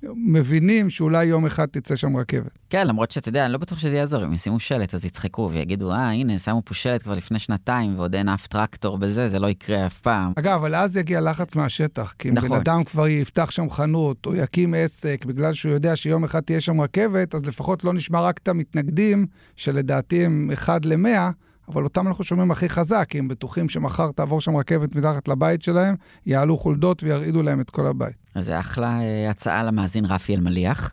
[0.03, 2.53] מבינים שאולי יום אחד תצא שם רכבת.
[2.71, 5.93] כן, למרות שאתה יודע, אני לא בטוח שזה יעזור, אם ישימו שלט אז יצחקו ויגידו,
[5.93, 9.47] אה, הנה, שמו פה שלט כבר לפני שנתיים ועוד אין אף טרקטור בזה, זה לא
[9.47, 10.33] יקרה אף פעם.
[10.37, 12.49] אגב, אבל אז יגיע לחץ מהשטח, כי אם נכון.
[12.49, 16.61] בן אדם כבר יפתח שם חנות או יקים עסק בגלל שהוא יודע שיום אחד תהיה
[16.61, 21.31] שם רכבת, אז לפחות לא נשמע רק את המתנגדים, שלדעתי הם אחד למאה,
[21.69, 25.63] אבל אותם אנחנו שומעים הכי חזק, כי הם בטוחים שמחר תעבור שם רכבת מתחת לבית
[25.63, 25.95] שלהם,
[26.27, 28.26] יעלו חולדות וירעידו להם את כל הבית.
[28.37, 30.91] אז זה אחלה אה, הצעה למאזין רפי אלמליח,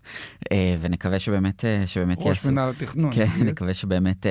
[0.51, 2.47] אה, ונקווה שבאמת, אה, שבאמת ראש יעשו.
[2.47, 3.13] ראש מנהל התכנון.
[3.13, 4.25] כן, נקווה שבאמת,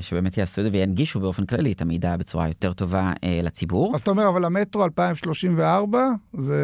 [0.00, 3.94] שבאמת יעשו את זה וינגישו באופן כללי את המידע בצורה יותר טובה לציבור.
[3.94, 5.98] אז אתה אומר, אבל המטרו 2034,
[6.32, 6.54] זה,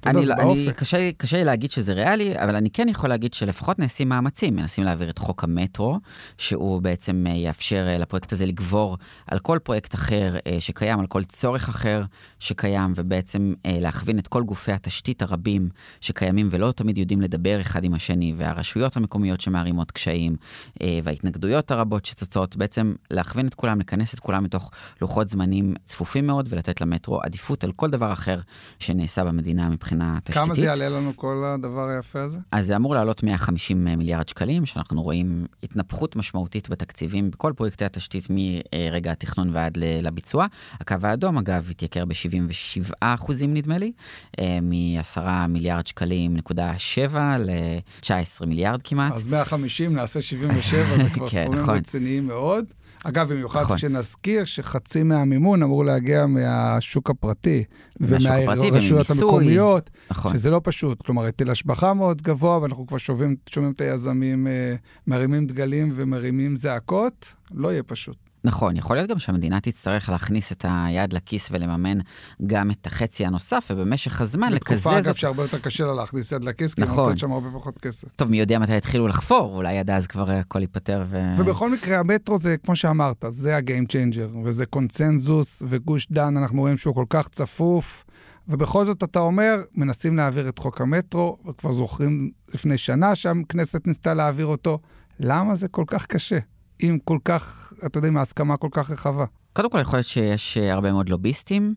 [0.00, 0.78] אתה יודע, זה באופק.
[0.78, 4.84] קשה, קשה לי להגיד שזה ריאלי, אבל אני כן יכול להגיד שלפחות נעשים מאמצים, מנסים
[4.84, 5.98] להעביר את חוק המטרו,
[6.38, 12.02] שהוא בעצם יאפשר לפרויקט הזה לגבור על כל פרויקט אחר שקיים, על כל צורך אחר
[12.38, 15.35] שקיים, ובעצם להכווין את כל גופי התשתית הרבים.
[15.36, 15.68] רבים
[16.00, 20.36] שקיימים ולא תמיד יודעים לדבר אחד עם השני, והרשויות המקומיות שמערימות קשיים,
[20.82, 24.70] אה, וההתנגדויות הרבות שצצות, בעצם להכווין את כולם, לכנס את כולם מתוך
[25.00, 28.40] לוחות זמנים צפופים מאוד, ולתת למטרו עדיפות על כל דבר אחר
[28.78, 30.42] שנעשה במדינה מבחינה תשתיתית.
[30.42, 32.38] כמה זה יעלה לנו כל הדבר היפה הזה?
[32.52, 37.84] אז זה אמור לעלות 150 אה, מיליארד שקלים, שאנחנו רואים התנפחות משמעותית בתקציבים בכל פרויקטי
[37.84, 40.46] התשתית מרגע התכנון ועד לביצוע.
[40.80, 43.92] הקו האדום, אגב, התייקר ב-77 אחוזים, נדמה לי,
[44.40, 49.12] אה, מ-10 10 מיליארד שקלים נקודה 7 ל-19 מיליארד כמעט.
[49.12, 51.76] אז 150 נעשה 77, זה כבר כן, סכומים נכון.
[51.76, 52.64] רציניים מאוד.
[53.04, 53.78] אגב, במיוחד נכון.
[53.78, 57.64] שנזכיר שחצי מהמימון אמור להגיע מהשוק הפרטי.
[58.00, 60.32] ומהרשויות המקומיות, נכון.
[60.32, 61.02] שזה לא פשוט.
[61.02, 64.74] כלומר, היטל השבחה מאוד גבוה, ואנחנו כבר שומעים, שומעים את היזמים אה,
[65.06, 68.25] מרימים דגלים ומרימים זעקות, לא יהיה פשוט.
[68.46, 71.98] נכון, יכול להיות גם שהמדינה תצטרך להכניס את היד לכיס ולממן
[72.46, 74.78] גם את החצי הנוסף, ובמשך הזמן לקזז...
[74.78, 76.98] בתקופה, אגב, שהרבה יותר קשה לה להכניס יד לכיס, כי נכון.
[76.98, 78.08] היא מוצאת שם הרבה פחות כסף.
[78.16, 81.34] טוב, מי יודע מתי יתחילו לחפור, אולי עד אז כבר הכל ייפתר ו...
[81.38, 86.60] ובכל מקרה, המטרו זה, כמו שאמרת, זה ה game changer, וזה קונצנזוס, וגוש דן, אנחנו
[86.60, 88.04] רואים שהוא כל כך צפוף.
[88.48, 94.14] ובכל זאת אתה אומר, מנסים להעביר את חוק המטרו, וכבר זוכרים לפני שנה שהכנסת ניסתה
[94.14, 94.78] להעביר אותו.
[95.20, 96.38] למה זה כל כך קשה?
[96.78, 99.24] עם כל כך, אתה יודע, עם ההסכמה כל כך רחבה.
[99.56, 101.74] קודם כל, יכול להיות שיש אה, הרבה מאוד לוביסטים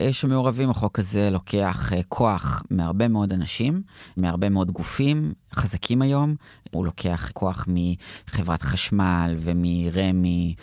[0.00, 0.70] אה, שמעורבים.
[0.70, 3.82] החוק הזה לוקח אה, כוח מהרבה מאוד אנשים,
[4.16, 6.34] מהרבה מאוד גופים חזקים היום.
[6.70, 10.54] הוא לוקח כוח מחברת חשמל ומרמ"י,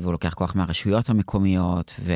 [0.00, 2.12] והוא לוקח כוח מהרשויות המקומיות ו,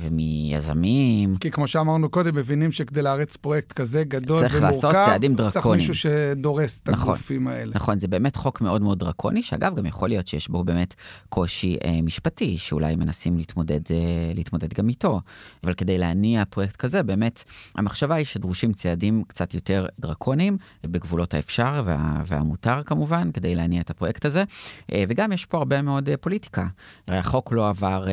[0.00, 1.34] ומיזמים.
[1.34, 5.34] כי כמו שאמרנו קודם, מבינים שכדי להריץ פרויקט כזה גדול צריך ומורכב, צריך לעשות צעדים
[5.34, 5.52] דרקוניים.
[5.52, 7.72] צריך מישהו שדורס את נכון, הגופים האלה.
[7.74, 10.94] נכון, זה באמת חוק מאוד מאוד דרקוני, שאגב, גם יכול להיות שיש בו באמת
[11.28, 13.15] קושי משפטי, שאולי מנסה...
[13.16, 15.20] מנסים להתמודד, אה, להתמודד גם איתו.
[15.64, 21.82] אבל כדי להניע פרויקט כזה, באמת, המחשבה היא שדרושים צעדים קצת יותר דרקוניים, בגבולות האפשר
[21.86, 24.44] וה, והמותר כמובן, כדי להניע את הפרויקט הזה.
[24.92, 26.66] אה, וגם יש פה הרבה מאוד אה, פוליטיקה.
[27.08, 28.04] הרי החוק לא עבר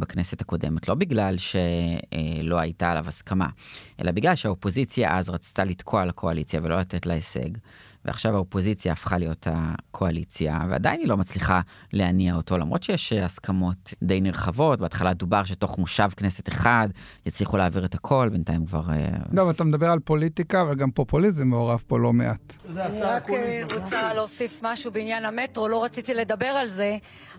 [0.00, 3.48] בכנסת הקודמת, לא בגלל שלא הייתה עליו הסכמה,
[4.00, 7.50] אלא בגלל שהאופוזיציה אז רצתה לתקוע לקואליציה ולא לתת לה הישג.
[8.08, 11.60] ועכשיו האופוזיציה הפכה להיות הקואליציה, ועדיין היא לא מצליחה
[11.92, 14.80] להניע אותו, למרות שיש הסכמות די נרחבות.
[14.80, 16.88] בהתחלה דובר שתוך מושב כנסת אחד
[17.26, 18.82] יצליחו להעביר את הכל, בינתיים כבר...
[19.32, 22.52] לא, אבל אתה מדבר על פוליטיקה, אבל גם פופוליזם מעורב פה לא מעט.
[22.76, 23.28] אני רק
[23.74, 26.96] רוצה להוסיף משהו בעניין המטרו, לא רציתי לדבר על זה,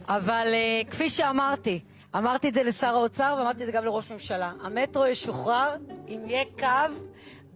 [0.07, 0.47] אבל
[0.89, 1.79] כפי שאמרתי,
[2.15, 4.51] אמרתי את זה לשר האוצר ואמרתי את זה גם לראש ממשלה.
[4.63, 5.75] המטרו ישוחרר
[6.07, 6.93] אם יהיה קו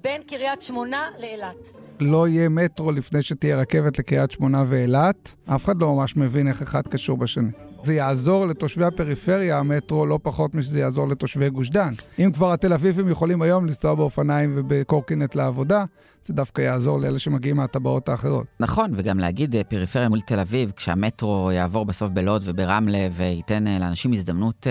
[0.01, 1.82] בין קריית שמונה לאילת.
[2.05, 5.35] לא יהיה מטרו לפני שתהיה רכבת לקריית שמונה ואילת.
[5.45, 7.49] אף אחד לא ממש מבין איך אחד קשור בשני.
[7.83, 11.93] זה יעזור לתושבי הפריפריה, המטרו, לא פחות משזה יעזור לתושבי גוש דן.
[12.19, 15.85] אם כבר התל אביבים יכולים היום לנסוע באופניים ובקורקינט לעבודה,
[16.25, 18.47] זה דווקא יעזור לאלה שמגיעים מהטבעות האחרות.
[18.59, 24.67] נכון, וגם להגיד פריפריה מול תל אביב, כשהמטרו יעבור בסוף בלוד וברמלה וייתן לאנשים הזדמנות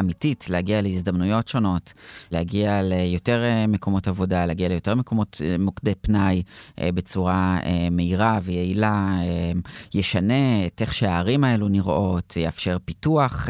[0.00, 1.92] אמיתית להגיע להזדמנויות שונות,
[2.30, 6.42] להגיע ליותר מקומות עבודה, להגיע ליותר מקומות, מוקדי פנאי
[6.80, 7.58] בצורה
[7.90, 9.18] מהירה ויעילה,
[9.94, 13.48] ישנה את איך שהערים האלו נראות, יאפשר פיתוח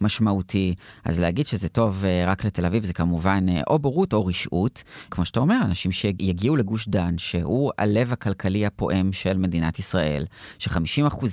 [0.00, 0.74] משמעותי.
[1.04, 4.82] אז להגיד שזה טוב רק לתל אביב זה כמובן או בורות או רשעות.
[5.10, 10.24] כמו שאתה אומר, אנשים שיגיעו לגוש גוש דן, שהוא הלב הכלכלי הפועם של מדינת ישראל,
[10.58, 11.24] ש-50%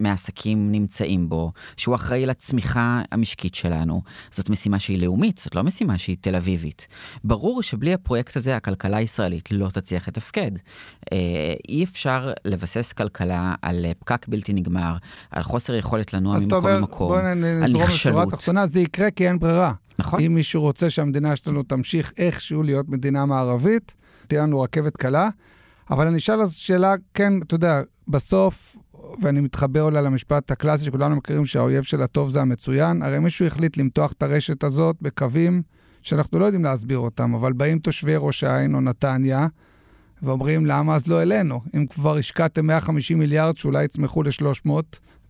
[0.00, 4.02] מהעסקים נמצאים בו, שהוא אחראי לצמיחה המשקית שלנו.
[4.30, 6.86] זאת משימה שהיא לאומית, זאת לא משימה שהיא תל אביבית.
[7.24, 10.50] ברור שבלי הפרויקט הזה הכלכלה הישראלית לא תצליח לתפקד.
[11.12, 11.18] אה,
[11.68, 14.96] אי אפשר לבסס כלכלה על פקק בלתי נגמר,
[15.30, 17.62] על חוסר יכולת לנוע ממקום למקום, על נכשלות.
[17.62, 19.72] בוא נזרום לשורה התחתונה, זה יקרה כי אין ברירה.
[19.98, 20.20] נכון.
[20.20, 23.94] אם מישהו רוצה שהמדינה שלנו תמשיך איכשהו להיות מדינה מערבית,
[24.26, 25.28] תהיה לנו רכבת קלה.
[25.90, 28.76] אבל אני אשאל אז שאלה, כן, אתה יודע, בסוף,
[29.22, 33.76] ואני מתחבר אולי למשפט הקלאסי שכולנו מכירים שהאויב של הטוב זה המצוין, הרי מישהו החליט
[33.76, 35.62] למתוח את הרשת הזאת בקווים
[36.02, 39.46] שאנחנו לא יודעים להסביר אותם, אבל באים תושבי ראש העין או נתניה,
[40.22, 41.60] ואומרים, למה אז לא אלינו?
[41.76, 44.70] אם כבר השקעתם 150 מיליארד שאולי יצמחו ל-300,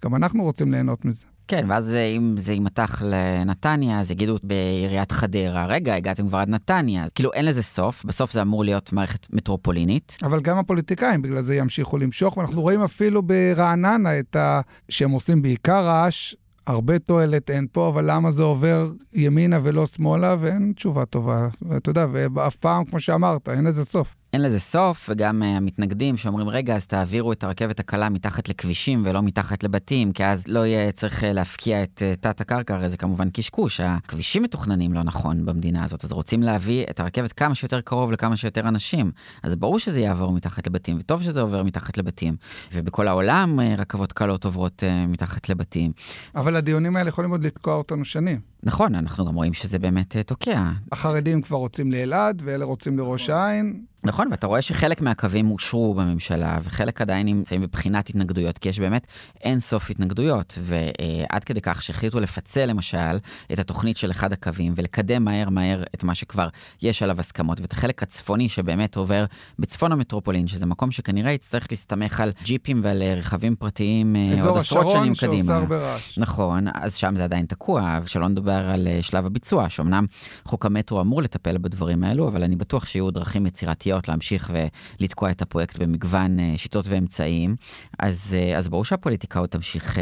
[0.05, 1.27] גם אנחנו רוצים ליהנות מזה.
[1.49, 7.07] כן, ואז אם זה יימתח לנתניה, אז יגידו בעיריית חדרה, רגע, הגעתם כבר עד נתניה.
[7.15, 10.19] כאילו אין לזה סוף, בסוף זה אמור להיות מערכת מטרופולינית.
[10.23, 14.61] אבל גם הפוליטיקאים בגלל זה ימשיכו למשוך, ואנחנו רואים אפילו ברעננה את ה...
[14.89, 16.35] שהם עושים בעיקר רעש.
[16.67, 21.49] הרבה תועלת אין פה, אבל למה זה עובר ימינה ולא שמאלה, ואין תשובה טובה.
[21.63, 24.15] ואתה יודע, ואף פעם, כמו שאמרת, אין לזה סוף.
[24.37, 29.03] אין לזה סוף, וגם uh, המתנגדים שאומרים, רגע, אז תעבירו את הרכבת הקלה מתחת לכבישים
[29.07, 32.89] ולא מתחת לבתים, כי אז לא יהיה צריך uh, להפקיע את uh, תת הקרקע, הרי
[32.89, 37.55] זה כמובן קשקוש, הכבישים מתוכננים לא נכון במדינה הזאת, אז רוצים להביא את הרכבת כמה
[37.55, 39.11] שיותר קרוב לכמה שיותר אנשים,
[39.43, 42.37] אז ברור שזה יעבור מתחת לבתים, וטוב שזה עובר מתחת לבתים,
[42.73, 45.93] ובכל העולם uh, רכבות קלות עוברות uh, מתחת לבתים.
[46.35, 48.56] אבל הדיונים האלה יכולים עוד לתקוע אותנו שנים.
[48.67, 50.71] נכון, אנחנו גם רואים שזה באמת uh, תוקע.
[50.93, 53.85] החרדים כבר רוצים לאלעד, ואלה רוצים לראש העין.
[54.05, 59.07] נכון, ואתה רואה שחלק מהקווים אושרו בממשלה, וחלק עדיין נמצאים בבחינת התנגדויות, כי יש באמת
[59.43, 63.19] אין סוף התנגדויות, ועד כדי כך שהחליטו לפצל למשל
[63.53, 66.49] את התוכנית של אחד הקווים, ולקדם מהר מהר את מה שכבר
[66.83, 69.25] יש עליו הסכמות, ואת החלק הצפוני שבאמת עובר
[69.59, 75.13] בצפון המטרופולין, שזה מקום שכנראה יצטרך להסתמך על ג'יפים ועל רכבים פרטיים עוד עשרות שנים
[75.15, 75.33] קדימה.
[75.33, 76.19] אזור השרון שעושה הרבה רעש.
[76.19, 80.07] נכון, אז שם זה עדיין תקוע, שלא נדבר על שלב הביצוע, שאומנם
[80.45, 84.53] חוק המטרו אמור לטפל בדברים האלו, אבל אני בטוח שיהיו דרכים יצירתיות להמשיך
[85.01, 87.57] ולתקוע את הפרויקט במגוון שיטות ואמצעים,
[87.99, 89.99] אז, אז ברור שהפוליטיקה עוד תמשיך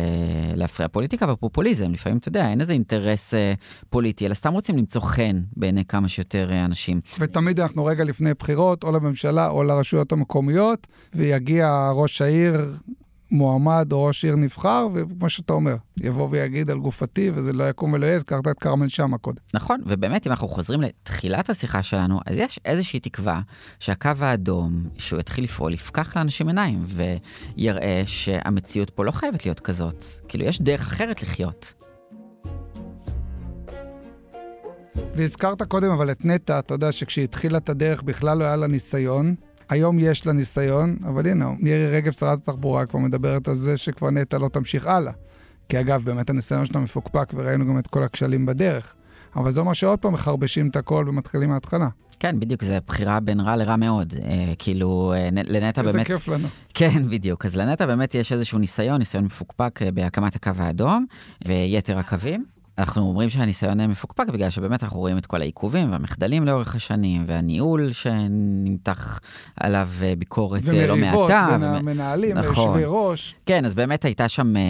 [0.57, 0.89] להפריע.
[0.89, 3.35] פוליטיקה ופופוליזם, לפעמים אתה יודע, אין איזה אינטרס
[3.91, 7.01] פוליטי, אלא סתם רוצים למצוא חן בעיני כמה שיותר אנשים.
[7.19, 12.75] ותמיד אנחנו רגע לפני בחירות, או לממשלה או לרשויות המקומיות, ויגיע ראש העיר
[13.31, 17.93] מועמד או ראש עיר נבחר, וכמו שאתה אומר, יבוא ויגיד על גופתי, וזה לא יקום
[17.93, 19.39] ולא יהיה, הזכרת את כרמל שאמה קודם.
[19.55, 23.41] נכון, ובאמת, אם אנחנו חוזרים לתחילת השיחה שלנו, אז יש איזושהי תקווה
[23.81, 30.05] שהקו האדום, שהוא יתחיל לפעול, יפקח לאנשים עיניים, ויראה שהמציאות פה לא חייבת להיות כזאת.
[30.29, 31.75] כאילו, יש דרך אחרת לחיות.
[35.17, 39.35] והזכרת קודם, אבל את נטע, אתה יודע שכשהתחילה את הדרך בכלל לא היה לה ניסיון.
[39.69, 44.11] היום יש לה ניסיון, אבל הנה, מירי רגב, שרת התחבורה, כבר מדברת על זה שכבר
[44.11, 45.13] נטע לא תמשיך הלאה.
[45.69, 48.95] כי אגב, באמת הניסיון שלה מפוקפק, וראינו גם את כל הכשלים בדרך.
[49.37, 51.89] אבל זה אומר שעוד פעם מחרבשים את הכל ומתחילים מההתחלה.
[52.21, 54.15] כן, בדיוק, זו בחירה בין רע לרע מאוד.
[54.25, 55.95] אה, כאילו, אה, לנטע באמת...
[55.95, 56.49] איזה כיף לנו.
[56.75, 57.47] כן, בדיוק.
[57.47, 61.07] אז לנטע באמת יש איזשהו ניסיון, ניסיון מפוקפק בהקמת הקו האדום
[61.47, 62.45] ויתר הקווים.
[62.79, 67.93] אנחנו אומרים שהניסיון מפוקפק בגלל שבאמת אנחנו רואים את כל העיכובים והמחדלים לאורך השנים והניהול
[67.93, 69.21] שנמתח
[69.61, 71.17] עליו אה, ביקורת אה, לא מעטה.
[71.17, 72.65] ומריבות בין המנהלים, נכון.
[72.65, 73.35] ליושבי ראש.
[73.47, 74.63] כן, אז באמת הייתה שם אה,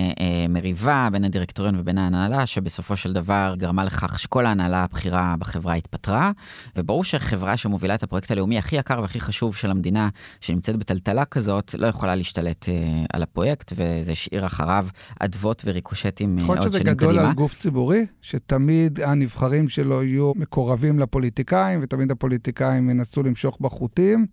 [0.48, 6.30] מריבה בין הדירקטוריון ובין ההנהלה, שבסופו של דבר גרמה לכך שכל ההנהלה הבכירה בחברה התפטרה,
[6.76, 10.08] וברור שחברה שמובילה את הפרויקט הלאומי הכי יקר והכי חשוב של המדינה,
[10.40, 12.68] שנמצאת בטלטלה כזאת, לא יכולה להשתלט
[13.12, 14.86] על הפרויקט, וזה השאיר אחריו
[15.20, 17.28] אדוות וריקושטים אה, יכול עוד להיות שזה שנים גדול קדימה.
[17.28, 24.26] על גוף ציבורי, שתמיד הנבחרים שלו יהיו מקורבים לפוליטיקאים, ותמיד הפוליטיקאים ינסו למשוך בחוטים.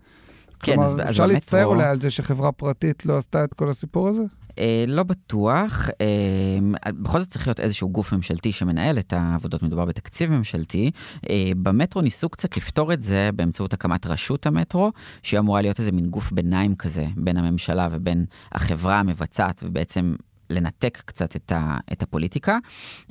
[0.59, 3.69] כן, כלומר, אז- אז אפשר להצטער אולי על זה שחברה פרטית לא עשתה את כל
[3.69, 4.23] הסיפור הזה?
[4.59, 9.85] אה, לא בטוח, אה, בכל זאת צריך להיות איזשהו גוף ממשלתי שמנהל את העבודות, מדובר
[9.85, 10.91] בתקציב ממשלתי.
[11.29, 14.91] אה, במטרו ניסו קצת לפתור את זה באמצעות הקמת רשות המטרו,
[15.23, 20.15] שהיא אמורה להיות איזה מין גוף ביניים כזה בין הממשלה ובין החברה המבצעת, ובעצם
[20.51, 22.57] לנתק קצת את, ה, את הפוליטיקה,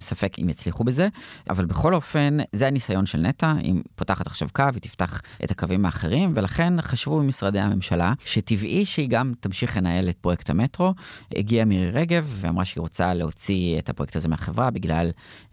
[0.01, 1.09] ספק אם יצליחו בזה,
[1.51, 5.87] אבל בכל אופן, זה הניסיון של נטע, היא פותחת עכשיו קו, היא תפתח את הקווים
[5.87, 10.95] האחרים, ולכן חשבו במשרדי הממשלה, שטבעי שהיא גם תמשיך לנהל את פרויקט המטרו.
[11.37, 15.11] הגיעה מירי רגב ואמרה שהיא רוצה להוציא את הפרויקט הזה מהחברה בגלל,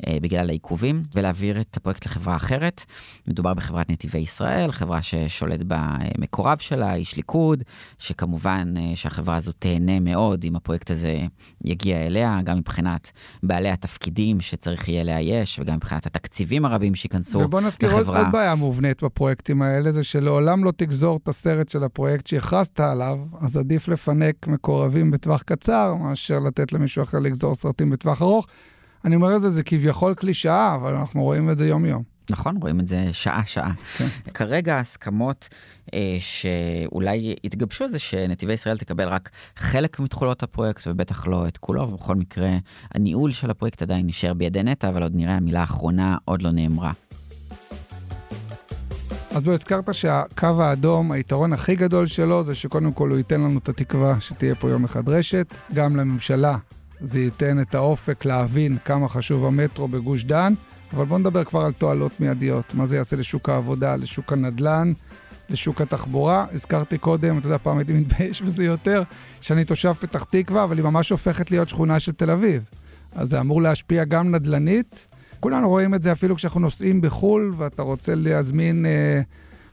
[0.08, 2.86] אה, בגלל העיכובים, ולהעביר את הפרויקט לחברה אחרת.
[3.28, 7.64] מדובר בחברת נתיבי ישראל, חברה ששולט בה מקורב שלה, איש ליכוד,
[8.00, 11.22] שכמובן אה, שהחברה הזו תהנה מאוד אם הפרויקט הזה
[11.78, 13.12] יגיע אליה, גם מבחינת
[13.44, 18.20] בעלי התפקידים שצריך יהיה לאייש, וגם מבחינת התקציבים הרבים שייכנסו ובוא נזכיר עוד, לחברה.
[18.20, 23.18] עוד בעיה מובנית בפרויקטים האלה, זה שלעולם לא תגזור את הסרט של הפרויקט שהכרזת עליו,
[23.42, 28.48] אז עדיף לפנק מקורבים בטווח קצר, מאשר לתת למישהו אחר לגזור סרטים בטווח ארוך.
[29.06, 32.17] אני אומר את זה, זה כביכול קלישאה, אבל אנחנו רואים את זה יום-יום.
[32.30, 33.72] נכון, רואים את זה שעה-שעה.
[33.98, 34.08] כן.
[34.34, 35.50] כרגע ההסכמות
[35.94, 41.82] אה, שאולי יתגבשו זה שנתיבי ישראל תקבל רק חלק מתכולות הפרויקט, ובטח לא את כולו,
[41.82, 42.58] ובכל מקרה,
[42.96, 46.92] הניהול של הפרויקט עדיין נשאר בידי נטע, אבל עוד נראה המילה האחרונה עוד לא נאמרה.
[49.32, 53.60] אז בוא, הזכרת שהקו האדום, היתרון הכי גדול שלו זה שקודם כל הוא ייתן לנו
[53.60, 55.48] את התקווה שתהיה פה יום אחד רשת.
[55.74, 56.58] גם לממשלה
[57.02, 60.54] זה ייתן את האופק להבין כמה חשוב המטרו בגוש דן.
[60.94, 62.74] אבל בואו נדבר כבר על תועלות מיידיות.
[62.74, 64.94] מה זה יעשה לשוק העבודה, לשוק הנדל"ן,
[65.50, 66.46] לשוק התחבורה.
[66.52, 69.04] הזכרתי קודם, אתה יודע, פעם הייתי מתבייש בזה יותר,
[69.42, 72.64] שאני תושב פתח תקווה, אבל היא ממש הופכת להיות שכונה של תל אביב.
[73.16, 75.08] אז זה אמור להשפיע גם נדל"נית.
[75.40, 79.22] כולנו רואים את זה אפילו כשאנחנו נוסעים בחו"ל, ואתה רוצה להזמין אה,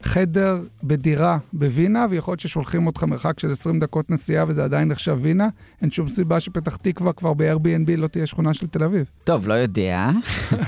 [0.07, 5.17] חדר בדירה בווינה, ויכול להיות ששולחים אותך מרחק של 20 דקות נסיעה וזה עדיין נחשב
[5.21, 5.47] וינה.
[5.81, 9.05] אין שום סיבה שפתח תקווה כבר ב-Airbnb לא תהיה שכונה של תל אביב.
[9.23, 10.09] טוב, לא יודע,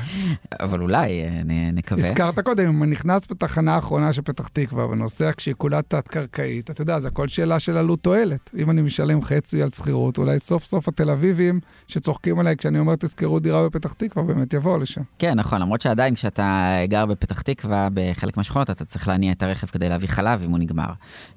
[0.59, 2.07] אבל אולי נ- נקווה.
[2.07, 6.81] הזכרת קודם, אם אני נכנס בתחנה האחרונה של פתח תקווה ונוסע כשהיא כולה תת-קרקעית, אתה
[6.81, 8.49] יודע, זה הכל שאלה של עלות תועלת.
[8.57, 12.95] אם אני משלם חצי על שכירות, אולי סוף סוף התל אביבים שצוחקים עליי כשאני אומר
[12.95, 15.01] תזכרו דירה בפתח תקווה, באמת יבואו לשם.
[15.19, 19.67] כן, נכון, למרות שעדיין כשאתה גר בפתח תקווה, בחלק מהשכונות, אתה צריך להניע את הרכב
[19.67, 20.89] כדי להביא חלב אם הוא נגמר.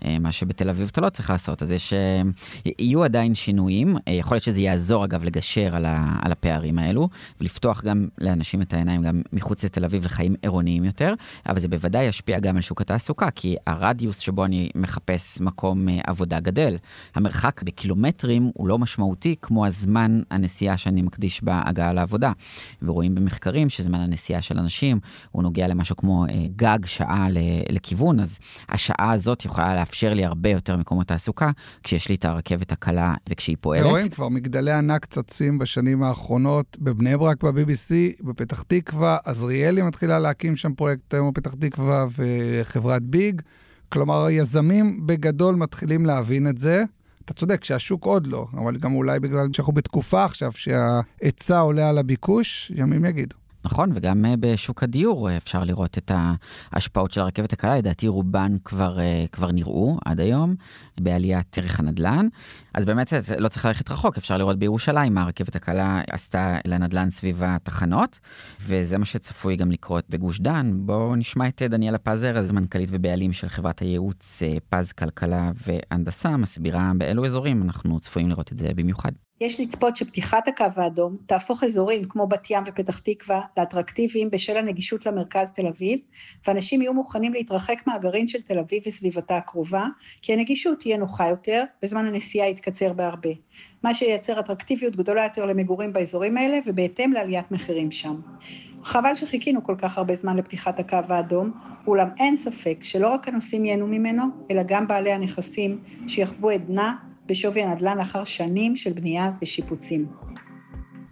[0.05, 1.92] אה, מה שבתל אביב אתה לא צריך לעשות, אז יש...
[1.92, 2.22] אה,
[2.79, 7.09] יהיו עדיין שינויים, אה, יכול להיות שזה יעזור אגב לגשר על, הפערים האלו,
[7.40, 11.14] ולפתוח גם לאנשים את העיניים גם מחוץ לתל אביב לחיים עירוניים יותר,
[11.48, 16.40] אבל זה בוודאי ישפיע גם על שוק התעסוקה, כי הרדיוס שבו אני מחפש מקום עבודה
[16.40, 16.76] גדל.
[17.14, 22.33] המרחק בקילומטרים הוא לא משמעותי כמו הזמן הנסיעה שאני מקדיש בהגעה לעבודה.
[22.83, 25.00] ורואים במחקרים שזמן הנסיעה של אנשים
[25.31, 26.26] הוא נוגע למשהו כמו
[26.57, 27.38] גג שעה ל-
[27.81, 28.38] לכיוון, אז
[28.69, 31.51] השעה הזאת יכולה לאפשר לי הרבה יותר מקומות תעסוקה
[31.83, 33.85] כשיש לי את הרכבת הקלה וכשהיא פועלת.
[33.87, 40.57] ורואים כבר מגדלי ענק צצים בשנים האחרונות, בבני ברק ב-BBC, בפתח תקווה, עזריאלי מתחילה להקים
[40.57, 43.43] שם פרויקט היום בפתח תקווה וחברת ביג.
[43.88, 46.85] כלומר, היזמים בגדול מתחילים להבין את זה.
[47.25, 51.99] אתה צודק שהשוק עוד לא, אבל גם אולי בגלל שאנחנו בתקופה עכשיו שההיצע עולה על
[51.99, 53.39] הביקוש, ימים יגידו.
[53.64, 56.12] נכון, וגם אה, בשוק הדיור אה, אפשר לראות את
[56.73, 60.55] ההשפעות של הרכבת הקלה, לדעתי רובן כבר, אה, כבר נראו עד היום
[61.01, 62.29] בעליית ערך הנדל"ן.
[62.75, 67.42] אז באמת לא צריך ללכת רחוק, אפשר לראות בירושלים מה הרכבת הקלה עשתה לנדל"ן סביב
[67.42, 68.18] התחנות,
[68.61, 70.73] וזה מה שצפוי גם לקרות בגוש דן.
[70.75, 76.92] בואו נשמע את דניאלה פז ארז, מנכ"לית ובעלים של חברת הייעוץ פז כלכלה והנדסה, מסבירה
[76.99, 79.12] באילו אזורים אנחנו צפויים לראות את זה במיוחד.
[79.40, 85.07] יש לצפות שפתיחת הקו האדום תהפוך אזורים כמו בת ים ופתח תקווה לאטרקטיביים בשל הנגישות
[85.07, 85.98] למרכז תל אביב,
[86.46, 89.87] ואנשים יהיו מוכנים להתרחק מהגרעין של תל אביב וסביבתה הקרובה,
[90.22, 93.31] כי הנגישות תהיה נוחה יותר וזמן הנסיעה יתקצר בהרבה,
[93.85, 98.20] מה שייצר אטרקטיביות גדולה יותר למגורים באזורים האלה ובהתאם לעליית מחירים שם.
[98.85, 101.53] חבל שחיכינו כל כך הרבה זמן לפתיחת הקו האדום,
[101.87, 107.62] אולם אין ספק שלא רק הנוסעים ייהנו ממנו, אלא גם בעלי הנכסים שיחוו עדנה בשווי
[107.62, 110.07] הנדל"ן לאחר שנים של בנייה ושיפוצים.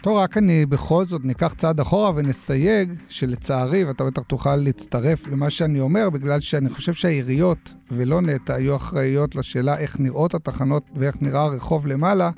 [0.02, 5.50] טוב, רק אני בכל זאת ניקח צעד אחורה ונסייג שלצערי, ואתה בטח תוכל להצטרף למה
[5.50, 11.16] שאני אומר, בגלל שאני חושב שהעיריות ולא נטע היו אחראיות לשאלה איך נראות התחנות ואיך
[11.22, 12.30] נראה הרחוב למעלה,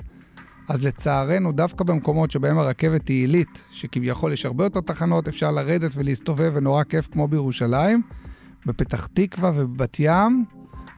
[0.69, 5.91] אז לצערנו, דווקא במקומות שבהם הרכבת היא עילית, שכביכול יש הרבה יותר תחנות, אפשר לרדת
[5.95, 8.01] ולהסתובב ונורא כיף כמו בירושלים,
[8.65, 10.45] בפתח תקווה ובבת ים,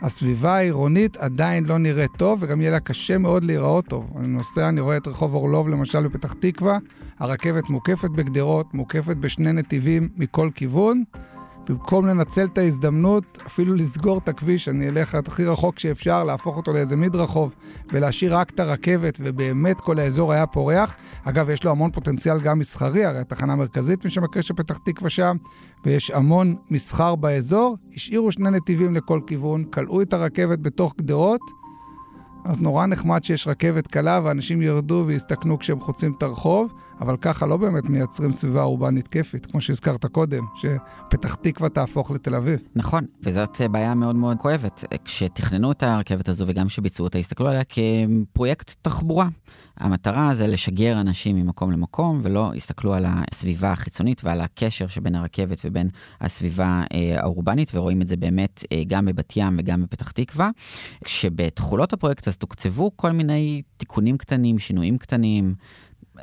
[0.03, 4.13] הסביבה העירונית עדיין לא נראית טוב, וגם יהיה לה קשה מאוד להיראות טוב.
[4.17, 6.77] אני נוסע, אני רואה את רחוב אורלוב למשל בפתח תקווה,
[7.19, 11.03] הרכבת מוקפת בגדרות, מוקפת בשני נתיבים מכל כיוון.
[11.69, 16.73] במקום לנצל את ההזדמנות, אפילו לסגור את הכביש, אני אלך הכי רחוק שאפשר, להפוך אותו
[16.73, 17.55] לאיזה מדרחוב
[17.91, 20.95] ולהשאיר רק את הרכבת, ובאמת כל האזור היה פורח.
[21.23, 25.37] אגב, יש לו המון פוטנציאל גם מסחרי, הרי התחנה המרכזית משמקרה של פתח תקווה שם,
[25.85, 27.77] ויש המון מסחר באזור.
[27.95, 31.62] השאירו שני נתיבים לכל כיוון, כלאו את הרכבת בתוך גדרות.
[32.45, 37.45] אז נורא נחמד שיש רכבת קלה ואנשים ירדו ויסתכנו כשהם חוצים את הרחוב, אבל ככה
[37.45, 42.59] לא באמת מייצרים סביבה אורבנית כיפית, כמו שהזכרת קודם, שפתח תקווה תהפוך לתל אביב.
[42.75, 44.83] נכון, וזאת בעיה מאוד מאוד כואבת.
[45.05, 49.27] כשתכננו את הרכבת הזו וגם כשביצעו אותה, הסתכלו עליה כפרויקט תחבורה.
[49.77, 55.61] המטרה זה לשגר אנשים ממקום למקום, ולא הסתכלו על הסביבה החיצונית ועל הקשר שבין הרכבת
[55.65, 55.89] ובין
[56.21, 60.49] הסביבה אה, האורבנית, ורואים את זה באמת אה, גם בבת ים וגם בפתח תקווה.
[61.03, 65.55] כשבתכולות הפרויקט אז תוקצבו כל מיני תיקונים קטנים, שינויים קטנים.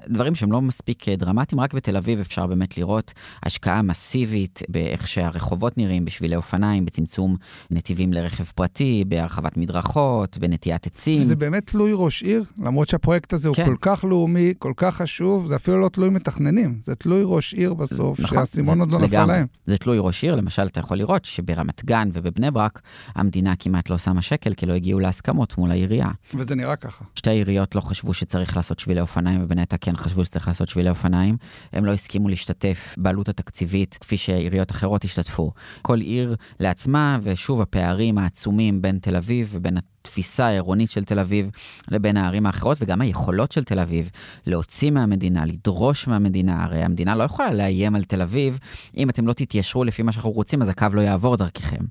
[0.08, 3.12] דברים שהם לא מספיק אה, דרמטיים, רק בתל אביב אפשר באמת לראות
[3.42, 7.36] השקעה מסיבית באיך שהרחובות נראים, בשבילי אופניים, בצמצום
[7.70, 11.24] נתיבים לרכב פרטי, בהרחבת מדרכות, בנטיית עצים.
[11.24, 13.66] זה באמת תלוי ראש עיר, למרות שהפרויקט הזה כן.
[13.66, 17.54] הוא כל כך לאומי, כל כך חשוב, זה אפילו לא תלוי מתכננים, זה תלוי ראש
[17.54, 19.46] עיר בסוף, נכון, שהאסימון עוד לא נפל להם.
[19.66, 22.80] זה תלוי ראש עיר, למשל אתה יכול לראות שברמת גן ובבני ברק,
[23.14, 26.10] המדינה כמעט לא שמה שקל, כי לא הגיעו להסכמות מול העירייה.
[26.34, 27.04] וזה נראה ככה.
[27.14, 31.36] שתי העיריות לא חשבו שצריך לעשות שבילי אופניים, ובנטע כן חשבו שצריך לעשות שבילי אופניים.
[31.72, 35.52] הם לא הסכימו להשתתף בעלות התקציבית כפי שעיריות אחרות השתתפו.
[35.82, 39.76] כל עיר לעצמה, ושוב, הפערים העצומים בין תל אביב ובין
[40.10, 41.50] התפיסה העירונית של תל אביב
[41.90, 44.10] לבין הערים האחרות, וגם היכולות של תל אביב
[44.46, 46.64] להוציא מהמדינה, לדרוש מהמדינה.
[46.64, 48.58] הרי המדינה לא יכולה לאיים על תל אביב,
[48.96, 51.84] אם אתם לא תתיישרו לפי מה שאנחנו רוצים, אז הקו לא יעבור דרככם.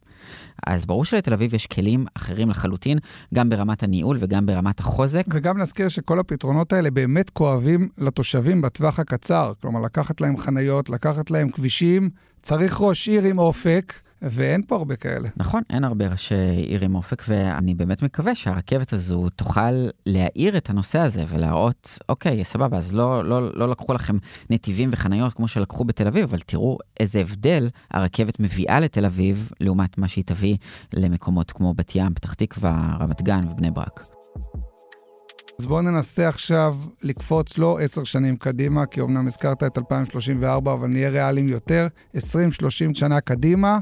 [0.68, 3.00] אז ברור שלתל אביב יש כלים אחרים לחלוטין,
[3.34, 5.26] גם ברמת הניהול וגם ברמת החוזק.
[5.34, 9.54] וגם נזכיר שכל הפתרונות האלה באמת כואבים לתושבים בטווח הקצר.
[9.62, 12.10] כלומר, לקחת להם חניות, לקחת להם כבישים,
[12.42, 13.94] צריך ראש עיר עם אופק.
[14.22, 15.30] ואין פה הרבה כאלה.
[15.38, 16.36] נכון, אין הרבה ראשי
[16.68, 22.44] עיר עם אופק, ואני באמת מקווה שהרכבת הזו תוכל להאיר את הנושא הזה ולהראות, אוקיי,
[22.44, 24.18] סבבה, אז לא, לא, לא לקחו לכם
[24.50, 29.98] נתיבים וחניות כמו שלקחו בתל אביב, אבל תראו איזה הבדל הרכבת מביאה לתל אביב, לעומת
[29.98, 30.58] מה שהיא תביא
[30.94, 34.06] למקומות כמו בת ים, פתח תקווה, רמת גן ובני ברק.
[35.60, 40.88] אז בואו ננסה עכשיו לקפוץ לא עשר שנים קדימה, כי אמנם הזכרת את 2034, אבל
[40.88, 42.20] נהיה ריאליים יותר, 20-30
[42.94, 43.80] שנה קדימה,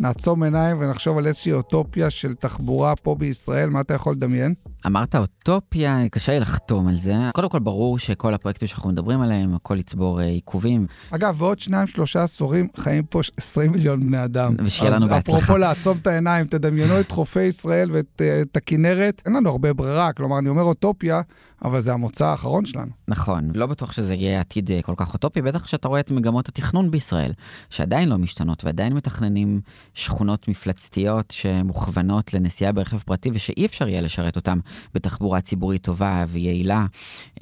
[0.00, 4.54] נעצום עיניים ונחשוב על איזושהי אוטופיה של תחבורה פה בישראל, מה אתה יכול לדמיין?
[4.86, 7.14] אמרת אוטופיה, קשה לי לחתום על זה.
[7.34, 10.86] קודם כל, ברור שכל הפרויקטים שאנחנו מדברים עליהם, הכל יצבור אה, עיכובים.
[11.10, 14.54] אגב, ועוד שניים, שלושה עשורים חיים פה 20 מיליון בני אדם.
[14.64, 15.36] ושיהיה לנו בהצלחה.
[15.36, 19.22] אז אפרופו לעצום את העיניים, תדמיינו את חופי ישראל ואת אה, את הכנרת.
[19.26, 21.20] אין לנו הרבה ברירה, כלומר, אני אומר אוטופיה,
[21.64, 22.90] אבל זה המוצא האחרון שלנו.
[23.08, 26.48] נכון, לא בטוח שזה יהיה עתיד אה, כל כך אוטופי, בטח כשאתה רואה את מגמות
[26.48, 27.32] התכנון בישראל,
[27.70, 29.60] שעדיין לא משתנות ועדיין מתכננים
[29.94, 34.58] שכונות מפלצתיות שמוכוונות לנסיעה ברכב פרטי ושאי אפשר יהיה לשרת אותם
[34.94, 36.86] בתחבורה ציבורית טובה ויעילה.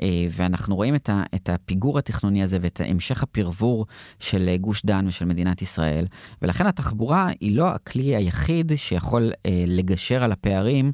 [0.03, 3.87] אה, ואנחנו רואים את, ה, את הפיגור התכנוני הזה ואת המשך הפרבור
[4.21, 6.07] של גוש דן ושל מדינת ישראל,
[6.43, 10.93] ולכן התחבורה היא לא הכלי היחיד שיכול אה, לגשר על הפערים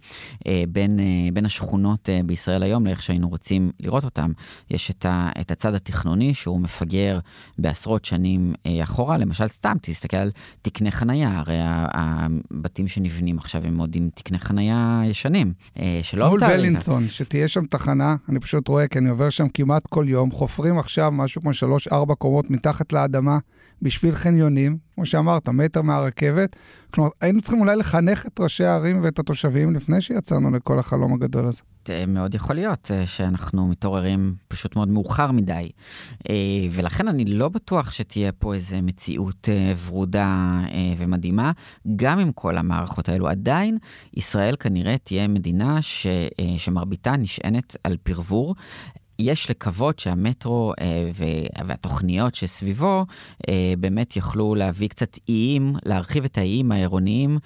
[0.69, 1.01] בין,
[1.33, 4.33] בין השכונות בישראל היום לאיך שהיינו רוצים לראות אותם.
[4.71, 7.19] יש את, ה, את הצד התכנוני שהוא מפגר
[7.59, 10.31] בעשרות שנים אה, אחורה, למשל סתם תסתכל על
[10.63, 16.31] תקני חנייה, הרי הבתים שנבנים עכשיו הם עוד עם תקני חנייה ישנים, אה, שלא...
[16.31, 20.31] מול בלינסון, שתהיה שם תחנה, אני פשוט רואה, כי אני עובר שם כמעט כל יום,
[20.31, 21.51] חופרים עכשיו משהו כמו
[22.11, 23.39] 3-4 קומות מתחת לאדמה
[23.83, 26.57] בשביל חניונים, כמו שאמרת, מטר מהרכבת.
[26.91, 31.47] כלומר, היינו צריכים אולי לחנך את ראשי הערים ואת התושבים לפני שיצאנו לכל החלום הגדול
[31.47, 31.63] הזה.
[31.91, 35.71] אה, מאוד יכול להיות אה, שאנחנו מתעוררים פשוט מאוד מאוחר מדי.
[36.31, 36.35] אה,
[36.73, 39.49] ולכן אני לא בטוח שתהיה פה איזו מציאות
[39.87, 40.61] ורודה
[40.99, 41.53] ומדהימה.
[41.97, 43.79] גם עם כל המערכות האלו, עדיין
[44.15, 46.07] ישראל כנראה תהיה מדינה ש,
[46.59, 48.55] שמרביתה נשענת על פרבור.
[49.23, 50.73] יש לקוות שהמטרו
[51.67, 53.07] והתוכניות שסביבו
[53.79, 57.39] באמת יוכלו להביא קצת איים, להרחיב את האיים העירוניים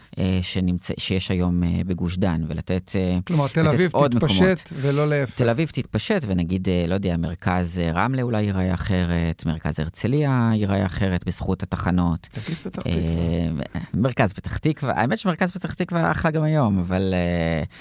[0.43, 2.91] שנמצא, שיש היום בגוש דן, ולתת
[3.27, 4.73] כלומר, תל אביב תתפשט מקומות.
[4.77, 5.37] ולא להפך.
[5.37, 11.27] תל אביב תתפשט, ונגיד, לא יודע, מרכז רמלה אולי ייראה אחרת, מרכז הרצליה ייראה אחרת
[11.27, 12.29] בזכות התחנות.
[12.33, 13.81] תגיד פתח תקווה.
[13.95, 17.15] מרכז פתח תקווה, האמת שמרכז פתח תקווה אחלה גם היום, אבל...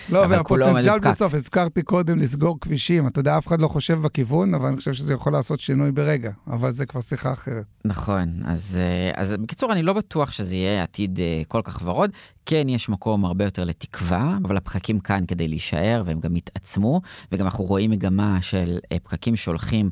[0.09, 4.67] לא, והפוטנציאל בסוף, הזכרתי קודם לסגור כבישים, אתה יודע, אף אחד לא חושב בכיוון, אבל
[4.67, 7.65] אני חושב שזה יכול לעשות שינוי ברגע, אבל זה כבר שיחה אחרת.
[7.85, 8.79] נכון, אז,
[9.15, 12.11] אז בקיצור, אני לא בטוח שזה יהיה עתיד כל כך ורוד.
[12.45, 17.45] כן, יש מקום הרבה יותר לתקווה, אבל הפקקים כאן כדי להישאר, והם גם התעצמו, וגם
[17.45, 19.89] אנחנו רואים מגמה של פקקים שהולכים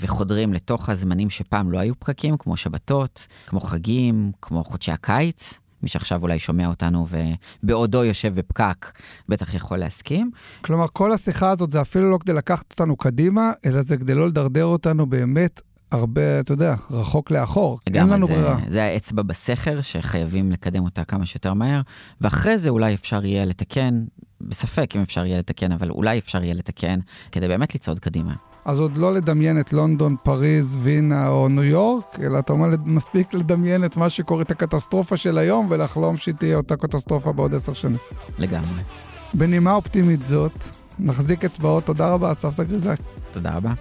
[0.00, 5.60] וחודרים לתוך הזמנים שפעם לא היו פקקים, כמו שבתות, כמו חגים, כמו חודשי הקיץ.
[5.82, 7.06] מי שעכשיו אולי שומע אותנו
[7.62, 8.92] ובעודו יושב בפקק,
[9.28, 10.30] בטח יכול להסכים.
[10.60, 14.26] כלומר, כל השיחה הזאת זה אפילו לא כדי לקחת אותנו קדימה, אלא זה כדי לא
[14.26, 15.60] לדרדר אותנו באמת
[15.90, 17.78] הרבה, אתה יודע, רחוק לאחור.
[17.86, 18.58] אין לנו זה, ברירה.
[18.68, 21.80] זה האצבע בסכר שחייבים לקדם אותה כמה שיותר מהר,
[22.20, 24.04] ואחרי זה אולי אפשר יהיה לתקן,
[24.40, 26.98] בספק אם אפשר יהיה לתקן, אבל אולי אפשר יהיה לתקן,
[27.32, 28.34] כדי באמת לצעוד קדימה.
[28.68, 33.34] אז עוד לא לדמיין את לונדון, פריז, וינה או ניו יורק, אלא אתה אומר, מספיק
[33.34, 37.72] לדמיין את מה שקורה, את הקטסטרופה של היום, ולחלום שהיא תהיה אותה קטסטרופה בעוד עשר
[37.72, 37.96] שנים.
[38.38, 38.82] לגמרי.
[39.34, 40.52] בנימה אופטימית זאת,
[40.98, 41.84] נחזיק אצבעות.
[41.84, 42.98] תודה רבה, אסף סגריזק.
[43.32, 43.72] תודה רבה.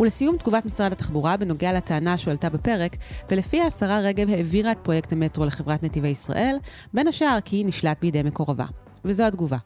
[0.00, 2.96] ולסיום תגובת משרד התחבורה בנוגע לטענה שהועלתה בפרק,
[3.30, 6.56] ולפיה השרה רגב העבירה את פרויקט המטרו לחברת נתיבי ישראל,
[6.94, 8.66] בין השאר כי היא נשלט בידי מקורבה.
[9.04, 9.58] וזו התגובה.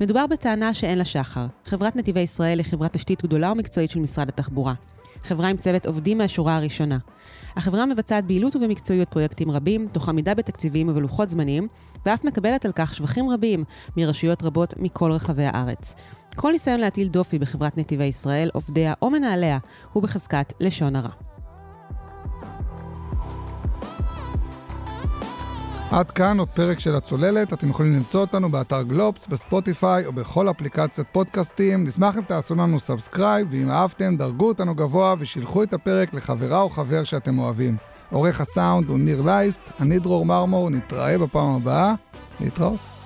[0.00, 1.46] מדובר בטענה שאין לה שחר.
[1.64, 4.74] חברת נתיבי ישראל היא חברת תשתית גדולה ומקצועית של משרד התחבורה.
[5.24, 6.98] חברה עם צוות עובדים מהשורה הראשונה.
[7.56, 11.68] החברה מבצעת ביעילות ובמקצועיות פרויקטים רבים, תוך עמידה בתקציבים ובלוחות זמנים,
[12.06, 13.64] ואף מקבלת על כך שבחים רבים
[13.96, 15.94] מרשויות רבות מכל רחבי הארץ.
[16.36, 19.58] כל ניסיון להטיל דופי בחברת נתיבי ישראל, עובדיה או מנהליה,
[19.92, 21.29] הוא בחזקת לשון הרע.
[25.92, 30.50] עד כאן עוד פרק של הצוללת, אתם יכולים למצוא אותנו באתר גלובס, בספוטיפיי או בכל
[30.50, 31.84] אפליקציית פודקאסטים.
[31.84, 36.70] נשמח אם תעשו לנו subscribe, ואם אהבתם, דרגו אותנו גבוה ושילחו את הפרק לחברה או
[36.70, 37.76] חבר שאתם אוהבים.
[38.10, 41.94] עורך הסאונד הוא ניר לייסט, אני דרור מרמור, נתראה בפעם הבאה,
[42.40, 42.99] להתראות.